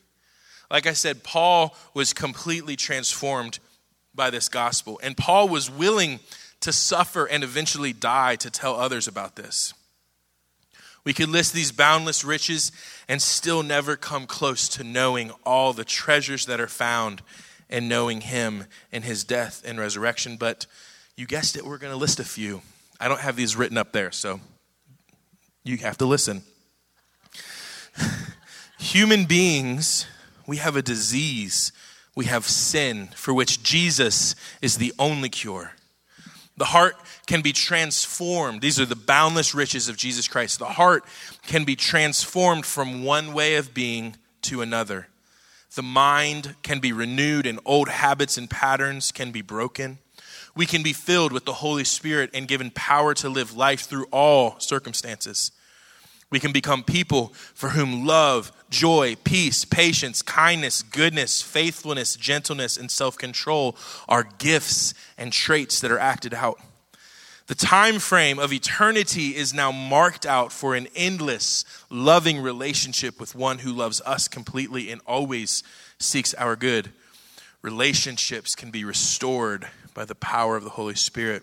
Like 0.71 0.87
I 0.87 0.93
said, 0.93 1.23
Paul 1.23 1.77
was 1.95 2.13
completely 2.13 2.77
transformed 2.77 3.59
by 4.15 4.31
this 4.31 4.49
gospel. 4.49 5.01
And 5.03 5.17
Paul 5.17 5.49
was 5.49 5.71
willing 5.71 6.21
to 6.61 6.73
suffer 6.73 7.27
and 7.27 7.43
eventually 7.43 7.93
die 7.93 8.37
to 8.37 8.51
tell 8.51 8.77
others 8.77 9.09
about 9.09 9.37
this. 9.37 9.75
We 11.05 11.13
could 11.13 11.29
list 11.29 11.53
these 11.53 11.73
boundless 11.73 12.25
riches 12.25 12.71
and 13.09 13.21
still 13.21 13.63
never 13.63 13.97
come 13.97 14.27
close 14.27 14.69
to 14.71 14.85
knowing 14.85 15.33
all 15.45 15.73
the 15.73 15.85
treasures 15.85 16.47
that 16.47 16.61
are 16.61 16.69
found 16.69 17.23
and 17.69 17.89
knowing 17.89 18.21
Him 18.21 18.65
and 18.93 19.05
His 19.05 19.25
death 19.25 19.63
and 19.67 19.81
resurrection. 19.81 20.37
But 20.37 20.67
you 21.17 21.27
guessed 21.27 21.57
it, 21.57 21.67
we're 21.67 21.79
going 21.79 21.93
to 21.93 21.99
list 21.99 22.21
a 22.21 22.25
few. 22.25 22.63
I 23.03 23.09
don't 23.09 23.21
have 23.21 23.37
these 23.37 23.57
written 23.57 23.77
up 23.77 23.93
there, 23.93 24.13
so 24.13 24.41
you 25.65 25.77
have 25.79 25.99
to 25.99 26.07
listen. 26.07 26.43
Human 28.79 29.25
beings, 29.25 30.07
we 30.47 30.57
have 30.57 30.77
a 30.77 30.83
disease 30.83 31.73
we 32.15 32.27
have 32.27 32.47
sin 32.47 33.09
for 33.15 33.33
which 33.33 33.63
Jesus 33.63 34.35
is 34.61 34.77
the 34.77 34.93
only 34.99 35.29
cure. 35.29 35.73
The 36.57 36.67
heart 36.67 36.97
can 37.27 37.41
be 37.41 37.53
transformed. 37.53 38.61
These 38.61 38.79
are 38.79 38.87
the 38.87 38.95
boundless 38.95 39.55
riches 39.55 39.89
of 39.89 39.97
Jesus 39.97 40.29
Christ. 40.29 40.59
The 40.59 40.67
heart 40.67 41.05
can 41.47 41.65
be 41.65 41.75
transformed 41.75 42.67
from 42.67 43.03
one 43.03 43.33
way 43.33 43.55
of 43.55 43.73
being 43.73 44.17
to 44.43 44.61
another. 44.61 45.09
The 45.75 45.83
mind 45.83 46.55
can 46.63 46.81
be 46.81 46.93
renewed, 46.93 47.47
and 47.47 47.59
old 47.65 47.89
habits 47.89 48.37
and 48.37 48.51
patterns 48.51 49.11
can 49.11 49.33
be 49.33 49.41
broken. 49.41 49.99
We 50.55 50.67
can 50.67 50.83
be 50.83 50.93
filled 50.93 51.33
with 51.33 51.45
the 51.45 51.55
Holy 51.55 51.85
Spirit 51.85 52.31
and 52.35 52.47
given 52.47 52.71
power 52.71 53.15
to 53.15 53.29
live 53.29 53.57
life 53.57 53.83
through 53.83 54.07
all 54.11 54.59
circumstances. 54.61 55.51
We 56.31 56.41
can 56.41 56.53
become 56.53 56.83
people 56.83 57.29
for 57.55 57.71
whom 57.71 58.07
love, 58.07 58.53
joy, 58.71 59.17
peace, 59.23 59.67
patience, 59.67 60.23
kindness, 60.23 60.83
goodness, 60.83 61.43
faithfulness, 61.43 62.17
gentleness, 62.17 62.79
and 62.79 62.91
self 62.91 63.19
control 63.19 63.77
are 64.09 64.29
gifts 64.39 64.95
and 65.19 65.33
traits 65.33 65.81
that 65.81 65.91
are 65.91 65.99
acted 65.99 66.33
out. 66.33 66.59
The 67.49 67.55
time 67.55 67.99
frame 67.99 68.39
of 68.39 68.53
eternity 68.53 69.37
is 69.37 69.53
now 69.53 69.73
marked 69.73 70.25
out 70.25 70.53
for 70.53 70.75
an 70.75 70.89
endless, 70.97 71.67
loving 71.91 72.41
relationship 72.41 73.21
with 73.21 73.35
one 73.35 73.59
who 73.59 73.73
loves 73.73 74.01
us 74.07 74.27
completely 74.27 74.91
and 74.91 75.03
always 75.07 75.63
seeks 75.99 76.33
our 76.35 76.57
good. 76.57 76.93
Relationships 77.61 78.55
can 78.55 78.71
be 78.71 78.85
restored 78.85 79.69
by 79.95 80.05
the 80.05 80.15
power 80.15 80.57
of 80.57 80.65
the 80.65 80.71
Holy 80.71 80.95
Spirit. 80.95 81.43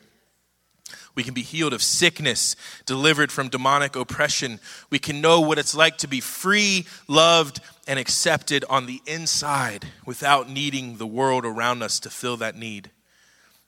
We 1.16 1.24
can 1.24 1.34
be 1.34 1.42
healed 1.42 1.74
of 1.74 1.84
sickness, 1.84 2.56
delivered 2.86 3.32
from 3.32 3.50
demonic 3.50 3.96
oppression. 3.96 4.60
We 4.90 5.00
can 5.00 5.22
know 5.22 5.42
what 5.42 5.60
it's 5.60 5.76
like 5.76 5.98
to 6.00 6.08
be 6.08 6.20
free, 6.20 6.86
loved, 7.08 7.60
and 7.88 8.00
accepted 8.00 8.64
on 8.70 8.86
the 8.86 9.02
inside 9.06 9.86
without 10.06 10.50
needing 10.50 10.98
the 10.98 11.08
world 11.08 11.46
around 11.46 11.84
us 11.84 12.00
to 12.02 12.10
fill 12.10 12.38
that 12.38 12.56
need. 12.56 12.90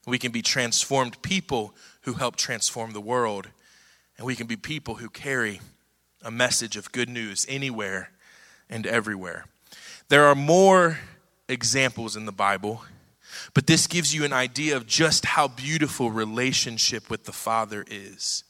We 0.07 0.17
can 0.17 0.31
be 0.31 0.41
transformed 0.41 1.21
people 1.21 1.75
who 2.01 2.13
help 2.13 2.35
transform 2.35 2.93
the 2.93 3.01
world. 3.01 3.49
And 4.17 4.25
we 4.25 4.35
can 4.35 4.47
be 4.47 4.55
people 4.55 4.95
who 4.95 5.09
carry 5.09 5.61
a 6.23 6.31
message 6.31 6.75
of 6.75 6.91
good 6.91 7.09
news 7.09 7.45
anywhere 7.49 8.11
and 8.69 8.85
everywhere. 8.87 9.45
There 10.09 10.25
are 10.25 10.35
more 10.35 10.99
examples 11.47 12.15
in 12.15 12.25
the 12.25 12.31
Bible 12.31 12.83
but 13.53 13.67
this 13.67 13.87
gives 13.87 14.13
you 14.13 14.23
an 14.23 14.33
idea 14.33 14.75
of 14.75 14.87
just 14.87 15.25
how 15.25 15.47
beautiful 15.47 16.11
relationship 16.11 17.09
with 17.09 17.25
the 17.25 17.31
Father 17.31 17.85
is. 17.89 18.43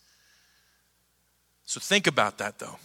So 1.66 1.80
think 1.80 2.08
about 2.08 2.38
that 2.40 2.60
though. 2.60 2.78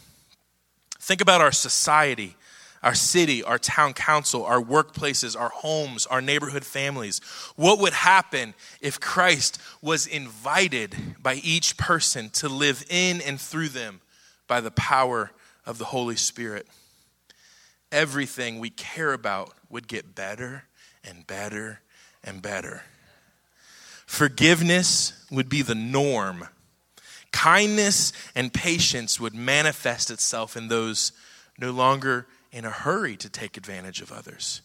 Think 1.01 1.21
about 1.21 1.41
our 1.41 1.53
society, 1.53 2.37
our 2.83 2.95
city, 2.95 3.43
our 3.43 3.59
town 3.59 3.95
council, 3.95 4.45
our 4.45 4.61
workplaces, 4.61 5.39
our 5.39 5.49
homes, 5.49 6.07
our 6.07 6.21
neighborhood 6.21 6.65
families. 6.65 7.21
What 7.57 7.81
would 7.81 7.93
happen 7.93 8.55
if 8.81 9.01
Christ 9.01 9.61
was 9.83 10.07
invited 10.07 10.95
by 11.21 11.35
each 11.35 11.77
person 11.77 12.31
to 12.31 12.49
live 12.49 12.85
in 12.89 13.21
and 13.21 13.41
through 13.41 13.71
them 13.71 14.01
by 14.47 14.61
the 14.61 14.71
power 14.71 15.33
of 15.65 15.79
the 15.79 15.87
Holy 15.87 16.17
Spirit? 16.17 16.67
Everything 17.91 18.59
we 18.59 18.71
care 18.71 19.13
about 19.13 19.53
would 19.69 19.89
get 19.89 20.15
better 20.15 20.65
and 21.05 21.27
better 21.27 21.81
and 22.27 22.43
better. 22.43 22.83
Forgiveness 24.07 25.25
would 25.31 25.49
be 25.49 25.63
the 25.63 25.75
norm. 25.75 26.49
Kindness 27.33 28.13
and 28.35 28.53
patience 28.53 29.19
would 29.21 29.35
manifest 29.35 30.11
itself 30.11 30.57
in 30.57 30.69
those 30.69 31.13
no 31.59 31.71
longer 31.71 32.27
in 32.53 32.65
a 32.65 32.71
hurry 32.71 33.17
to 33.17 33.29
take 33.29 33.57
advantage 33.57 34.01
of 34.01 34.13
others. 34.13 34.63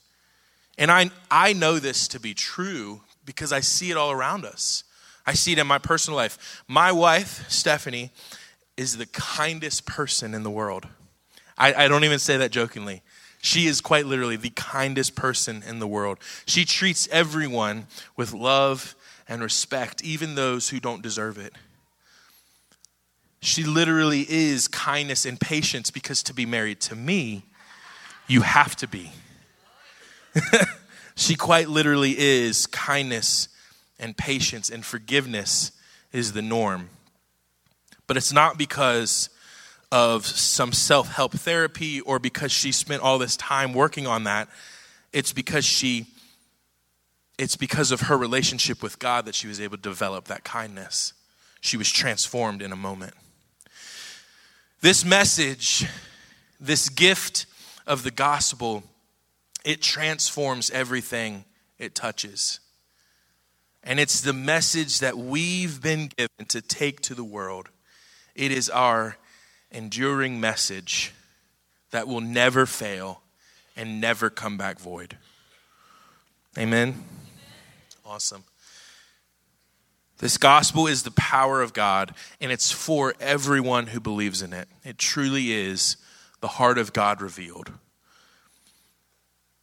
And 0.78 0.92
I, 0.92 1.10
I 1.30 1.54
know 1.54 1.80
this 1.80 2.08
to 2.10 2.20
be 2.20 2.34
true 2.34 3.02
because 3.26 3.52
I 3.52 3.60
see 3.60 3.92
it 3.92 3.98
all 3.98 4.12
around 4.12 4.46
us. 4.46 4.84
I 5.26 5.34
see 5.34 5.52
it 5.52 5.60
in 5.60 5.68
my 5.68 5.78
personal 5.78 6.18
life. 6.18 6.64
My 6.68 6.92
wife, 6.92 7.50
Stephanie, 7.50 8.12
is 8.78 8.98
the 8.98 9.06
kindest 9.06 9.86
person 9.86 10.34
in 10.34 10.44
the 10.44 10.50
world. 10.50 10.88
I, 11.58 11.74
I 11.74 11.88
don't 11.88 12.04
even 12.04 12.20
say 12.20 12.38
that 12.38 12.52
jokingly. 12.52 13.04
She 13.42 13.66
is 13.66 13.82
quite 13.82 14.06
literally 14.06 14.36
the 14.36 14.52
kindest 14.52 15.16
person 15.16 15.64
in 15.68 15.80
the 15.80 15.88
world. 15.88 16.20
She 16.46 16.64
treats 16.64 17.08
everyone 17.12 17.88
with 18.16 18.34
love 18.34 18.96
and 19.28 19.42
respect, 19.42 20.04
even 20.04 20.36
those 20.36 20.70
who 20.70 20.80
don't 20.80 21.02
deserve 21.02 21.38
it. 21.38 21.54
She 23.42 23.64
literally 23.64 24.26
is 24.30 24.68
kindness 24.68 25.26
and 25.26 25.40
patience 25.40 25.90
because 25.90 26.22
to 26.24 26.34
be 26.34 26.46
married 26.46 26.80
to 26.82 26.96
me, 26.96 27.44
you 28.28 28.42
have 28.42 28.76
to 28.78 28.88
be. 28.88 29.12
she 31.16 31.36
quite 31.36 31.68
literally 31.68 32.16
is 32.18 32.68
kindness 32.68 33.48
and 34.00 34.16
patience 34.16 34.70
and 34.70 34.86
forgiveness 34.86 35.72
is 36.14 36.34
the 36.34 36.44
norm. 36.44 36.90
But 38.06 38.18
it's 38.18 38.32
not 38.32 38.58
because 38.58 39.30
of 39.92 40.26
some 40.26 40.72
self 40.72 41.12
help 41.12 41.34
therapy 41.34 42.02
or 42.02 42.20
because 42.20 42.52
she 42.52 42.72
spent 42.72 43.02
all 43.02 43.18
this 43.18 43.36
time 43.36 43.74
working 43.74 44.08
on 44.08 44.24
that. 44.24 44.48
It's 45.12 45.34
because 45.34 45.66
she, 45.66 46.08
it's 47.38 47.58
because 47.58 47.92
of 47.92 48.02
her 48.02 48.18
relationship 48.18 48.82
with 48.82 49.00
God 49.00 49.26
that 49.26 49.36
she 49.36 49.48
was 49.48 49.60
able 49.60 49.78
to 49.78 49.84
develop 49.84 50.26
that 50.26 50.44
kindness. 50.44 51.14
She 51.60 51.78
was 51.78 51.92
transformed 51.92 52.62
in 52.62 52.72
a 52.72 52.76
moment. 52.76 53.14
This 54.80 55.06
message, 55.06 55.86
this 56.60 56.90
gift 56.90 57.46
of 57.86 58.04
the 58.04 58.12
gospel, 58.12 58.84
it 59.66 59.82
transforms 59.82 60.72
everything 60.72 61.44
it 61.78 61.94
touches. 61.94 62.60
And 63.84 64.00
it's 64.00 64.22
the 64.22 64.34
message 64.34 65.00
that 65.00 65.18
we've 65.18 65.82
been 65.82 66.10
given 66.16 66.46
to 66.48 66.62
take 66.62 67.02
to 67.02 67.16
the 67.16 67.24
world. 67.24 67.70
It 68.36 68.52
is 68.52 68.70
our 68.70 69.18
enduring 69.72 70.40
message 70.40 71.14
that 71.92 72.08
will 72.08 72.22
never 72.22 72.66
fail 72.66 73.22
and 73.76 74.02
never 74.02 74.30
come 74.30 74.58
back 74.58 74.80
void. 74.80 75.18
Amen? 76.58 77.04
Awesome. 78.06 78.44
This 80.18 80.38
gospel 80.38 80.86
is 80.86 81.04
the 81.04 81.12
power 81.12 81.62
of 81.62 81.74
God, 81.74 82.14
and 82.40 82.52
it's 82.52 82.72
for 82.72 83.16
everyone 83.20 83.88
who 83.88 84.00
believes 84.00 84.42
in 84.42 84.54
it. 84.54 84.68
It 84.84 84.98
truly 84.98 85.52
is 85.52 85.98
the 86.42 86.48
heart 86.48 86.78
of 86.78 86.94
God 86.94 87.22
revealed. 87.22 87.72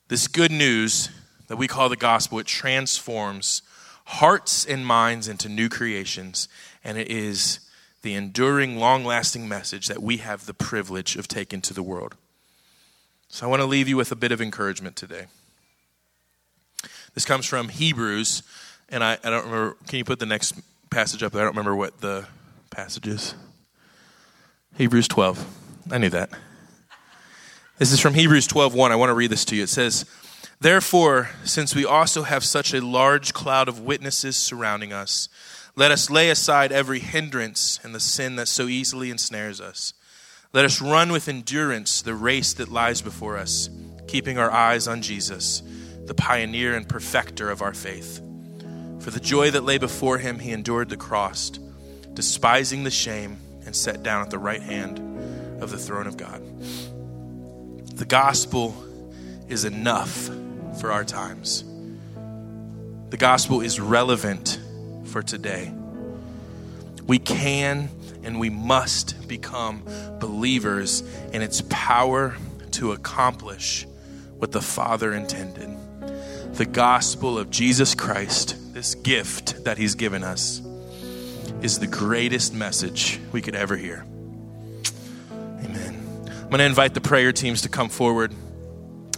This 0.09 0.27
good 0.27 0.51
news 0.51 1.11
that 1.47 1.59
we 1.59 1.69
call 1.69 1.89
the 1.89 1.97
gospel, 1.97 2.39
it 2.39 2.47
transforms 2.47 3.63
hearts 4.07 4.65
and 4.65 4.87
minds 4.87 5.29
into 5.29 5.49
new 5.49 5.69
creations, 5.69 6.49
and 6.83 6.97
it 6.97 7.09
is 7.09 7.61
the 8.03 8.15
enduring, 8.15 8.79
long 8.79 9.05
lasting 9.05 9.49
message 9.49 9.89
that 9.89 10.03
we 10.03 10.19
have 10.19 10.47
the 10.47 10.55
privilege 10.55 11.17
of 11.17 11.29
taking 11.29 11.61
to 11.63 11.75
the 11.75 11.83
world. 11.83 12.15
So 13.29 13.47
I 13.47 13.51
want 13.51 13.61
to 13.61 13.67
leave 13.67 13.89
you 13.89 13.97
with 13.97 14.13
a 14.13 14.17
bit 14.17 14.33
of 14.33 14.41
encouragement 14.41 14.97
today. 14.97 15.27
This 17.15 17.25
comes 17.25 17.47
from 17.47 17.69
Hebrews, 17.69 18.43
and 18.89 19.03
I, 19.03 19.19
I 19.25 19.31
don't 19.31 19.45
remember. 19.45 19.77
Can 19.87 19.99
you 19.99 20.05
put 20.05 20.19
the 20.19 20.27
next 20.27 20.55
passage 20.91 21.23
up 21.23 21.33
there? 21.33 21.43
I 21.43 21.45
don't 21.45 21.53
remember 21.53 21.77
what 21.77 22.01
the 22.01 22.27
passage 22.71 23.07
is. 23.07 23.35
Hebrews 24.77 25.09
12. 25.09 25.47
I 25.91 25.99
knew 25.99 26.11
that. 26.11 26.31
This 27.79 27.93
is 27.93 28.01
from 28.01 28.15
Hebrews 28.15 28.47
12:1. 28.49 28.91
I 28.91 28.97
want 28.97 29.11
to 29.11 29.15
read 29.15 29.31
this 29.31 29.45
to 29.47 29.57
you. 29.57 29.65
It 29.65 29.69
says, 29.69 30.05
Therefore, 30.61 31.31
since 31.45 31.75
we 31.75 31.85
also 31.85 32.25
have 32.25 32.43
such 32.43 32.75
a 32.75 32.85
large 32.85 33.33
cloud 33.33 33.69
of 33.69 33.81
witnesses 33.81 34.37
surrounding 34.37 34.93
us, 34.93 35.29
let 35.77 35.93
us 35.93 36.11
lay 36.11 36.31
aside 36.31 36.73
every 36.73 36.99
hindrance 36.99 37.79
and 37.85 37.95
the 37.95 38.01
sin 38.01 38.35
that 38.37 38.49
so 38.49 38.67
easily 38.67 39.11
ensnares 39.11 39.61
us. 39.61 39.95
Let 40.53 40.65
us 40.65 40.83
run 40.83 41.13
with 41.13 41.29
endurance 41.29 42.03
the 42.03 42.15
race 42.15 42.55
that 42.55 42.73
lies 42.73 43.01
before 43.01 43.37
us, 43.37 43.71
keeping 44.09 44.39
our 44.39 44.51
eyes 44.51 44.89
on 44.89 45.03
Jesus, 45.03 45.63
the 46.07 46.15
pioneer 46.15 46.75
and 46.75 46.89
perfecter 46.89 47.51
of 47.51 47.63
our 47.63 47.75
faith. 47.75 48.21
For 48.99 49.11
the 49.11 49.21
joy 49.21 49.53
that 49.53 49.63
lay 49.63 49.79
before 49.79 50.19
him, 50.19 50.41
he 50.41 50.51
endured 50.51 50.89
the 50.89 50.97
cross, 50.97 51.51
despising 52.15 52.83
the 52.83 52.91
shame, 52.91 53.39
and 53.65 53.77
sat 53.77 54.03
down 54.03 54.23
at 54.23 54.31
the 54.31 54.39
right 54.39 54.63
hand 54.63 54.99
of 55.63 55.71
the 55.71 55.79
throne 55.79 56.09
of 56.09 56.17
God. 56.17 56.43
The 57.97 58.07
gospel 58.07 58.75
is 59.49 59.65
enough 59.65 60.29
for 60.79 60.93
our 60.93 61.05
times. 61.05 61.65
The 63.11 63.17
gospel 63.17 63.61
is 63.61 63.81
relevant 63.81 64.61
for 65.07 65.23
today. 65.23 65.73
We 67.07 67.19
can 67.19 67.89
and 68.23 68.39
we 68.39 68.51
must 68.51 69.27
become 69.29 69.83
believers 70.21 71.03
in 71.33 71.41
its 71.41 71.63
power 71.71 72.37
to 72.73 72.93
accomplish 72.93 73.87
what 74.37 74.53
the 74.53 74.61
Father 74.61 75.15
intended. 75.15 75.75
The 76.55 76.67
gospel 76.67 77.39
of 77.39 77.51
Jesus 77.51 77.95
Christ, 77.95 78.75
this 78.75 78.95
gift 78.95 79.65
that 79.65 79.79
He's 79.79 79.95
given 79.95 80.23
us, 80.23 80.61
is 81.63 81.79
the 81.79 81.87
greatest 81.87 82.55
message 82.55 83.19
we 83.33 83.41
could 83.41 83.55
ever 83.55 83.77
hear. 83.77 84.05
Amen. 85.33 86.29
I'm 86.29 86.49
going 86.51 86.59
to 86.59 86.65
invite 86.65 86.95
the 86.95 87.01
prayer 87.01 87.33
teams 87.33 87.63
to 87.63 87.69
come 87.69 87.89
forward 87.89 88.33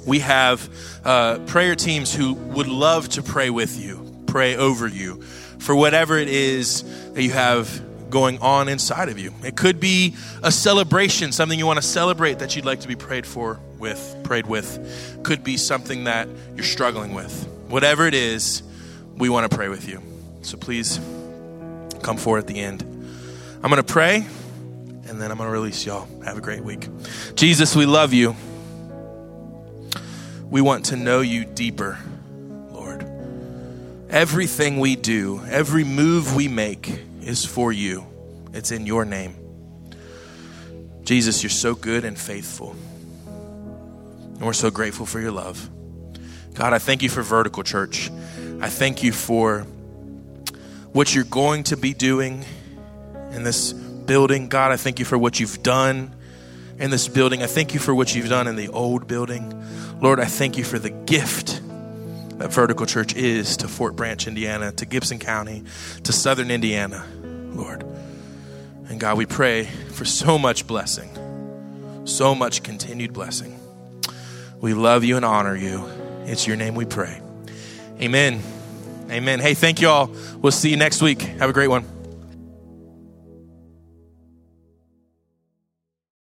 we 0.07 0.21
have 0.21 0.69
uh, 1.05 1.39
prayer 1.41 1.75
teams 1.75 2.15
who 2.15 2.35
would 2.35 2.69
love 2.69 3.09
to 3.11 3.23
pray 3.23 3.51
with 3.51 3.79
you, 3.79 4.25
pray 4.27 4.57
over 4.57 4.87
you 4.87 5.23
for 5.23 5.75
whatever 5.75 6.17
it 6.17 6.29
is 6.29 6.83
that 7.13 7.23
you 7.23 7.31
have 7.31 7.83
going 8.11 8.39
on 8.41 8.69
inside 8.69 9.09
of 9.09 9.19
you. 9.19 9.33
It 9.45 9.57
could 9.57 9.79
be 9.79 10.17
a 10.43 10.51
celebration, 10.51 11.33
something 11.33 11.59
you 11.59 11.67
want 11.67 11.79
to 11.79 11.87
celebrate 11.87 12.41
that 12.41 12.57
you'd 12.57 12.65
like 12.65 12.81
to 12.81 12.89
be 12.89 12.97
prayed 12.97 13.27
for 13.27 13.61
with, 13.79 14.17
prayed 14.25 14.47
with. 14.47 15.21
Could 15.23 15.45
be 15.45 15.57
something 15.57 16.05
that 16.05 16.29
you're 16.57 16.65
struggling 16.65 17.15
with. 17.15 17.47
Whatever 17.69 18.07
it 18.07 18.15
is, 18.15 18.63
we 19.17 19.29
want 19.29 19.51
to 19.51 19.57
pray 19.57 19.69
with 19.69 19.89
you. 19.89 20.03
So 20.43 20.57
please 20.57 20.99
come 22.03 22.17
forward 22.17 22.39
at 22.41 22.47
the 22.47 22.59
end. 22.59 22.83
I'm 23.63 23.71
going 23.71 23.77
to 23.77 23.93
pray 23.93 24.27
and 25.07 25.21
then 25.21 25.31
I'm 25.31 25.37
going 25.37 25.49
to 25.49 25.53
release 25.53 25.85
y'all. 25.87 26.09
Have 26.25 26.39
a 26.39 26.41
great 26.41 26.65
week. 26.65 26.89
Jesus, 27.35 27.77
we 27.77 27.87
love 27.87 28.13
you. 28.13 28.35
We 30.51 30.61
want 30.61 30.87
to 30.87 30.97
know 30.97 31.21
you 31.21 31.45
deeper, 31.45 31.97
Lord. 32.73 33.07
Everything 34.09 34.81
we 34.81 34.97
do, 34.97 35.41
every 35.49 35.85
move 35.85 36.35
we 36.35 36.49
make 36.49 36.93
is 37.23 37.45
for 37.45 37.73
you, 37.73 38.05
it's 38.53 38.73
in 38.73 38.85
your 38.85 39.05
name. 39.05 39.37
Jesus, 41.05 41.45
you're 41.45 41.51
so 41.51 41.77
good 41.77 42.05
and 42.05 42.19
faithful. 42.19 42.75
And 43.27 44.41
we're 44.41 44.53
so 44.53 44.73
grateful 44.73 45.07
for 45.07 45.21
your 45.21 45.31
love. 45.31 45.71
God, 46.55 46.73
I 46.73 46.81
thank 46.81 47.03
you 47.03 47.09
for 47.09 47.23
Vertical 47.23 47.63
Church. 47.63 48.11
I 48.61 48.69
thank 48.69 49.05
you 49.05 49.13
for 49.13 49.61
what 50.93 51.15
you're 51.15 51.23
going 51.25 51.63
to 51.65 51.77
be 51.77 51.95
doing 51.95 52.45
in 53.31 53.45
this 53.45 53.73
building. 53.73 54.49
God, 54.49 54.73
I 54.73 54.77
thank 54.77 54.99
you 54.99 55.05
for 55.05 55.17
what 55.17 55.39
you've 55.39 55.63
done 55.63 56.13
in 56.81 56.91
this 56.91 57.07
building. 57.07 57.43
I 57.43 57.47
thank 57.47 57.73
you 57.73 57.79
for 57.79 57.95
what 57.95 58.15
you've 58.15 58.29
done 58.29 58.49
in 58.49 58.57
the 58.57 58.69
old 58.69 59.07
building. 59.07 59.55
Lord, 60.01 60.19
I 60.19 60.25
thank 60.25 60.57
you 60.57 60.65
for 60.65 60.79
the 60.79 60.91
gift 60.91 61.61
that 62.39 62.51
Vertical 62.51 62.87
Church 62.87 63.15
is 63.15 63.59
to 63.59 63.69
Fort 63.69 63.97
Branch, 63.97 64.27
Indiana, 64.27 64.73
to 64.73 64.87
Gibson 64.87 65.19
County, 65.19 65.63
to 66.05 66.13
Southern 66.13 66.51
Indiana, 66.51 67.07
Lord. 67.23 67.85
And 68.89 68.99
God, 68.99 69.19
we 69.19 69.27
pray 69.27 69.65
for 69.65 70.07
so 70.07 70.39
much 70.39 70.67
blessing, 70.67 71.11
so 72.07 72.35
much 72.35 72.63
continued 72.63 73.13
blessing. 73.13 73.61
We 74.59 74.73
love 74.73 75.05
you 75.05 75.17
and 75.17 75.25
honor 75.25 75.55
you. 75.55 75.85
It's 76.25 76.47
your 76.47 76.57
name 76.57 76.75
we 76.75 76.87
pray. 76.87 77.21
Amen. 78.01 78.43
Amen. 79.11 79.39
Hey, 79.39 79.53
thank 79.53 79.83
you 79.83 79.89
all. 79.89 80.11
We'll 80.41 80.53
see 80.53 80.71
you 80.71 80.79
next 80.79 81.03
week. 81.03 81.21
Have 81.21 81.51
a 81.51 81.53
great 81.53 81.69
one. 81.69 82.00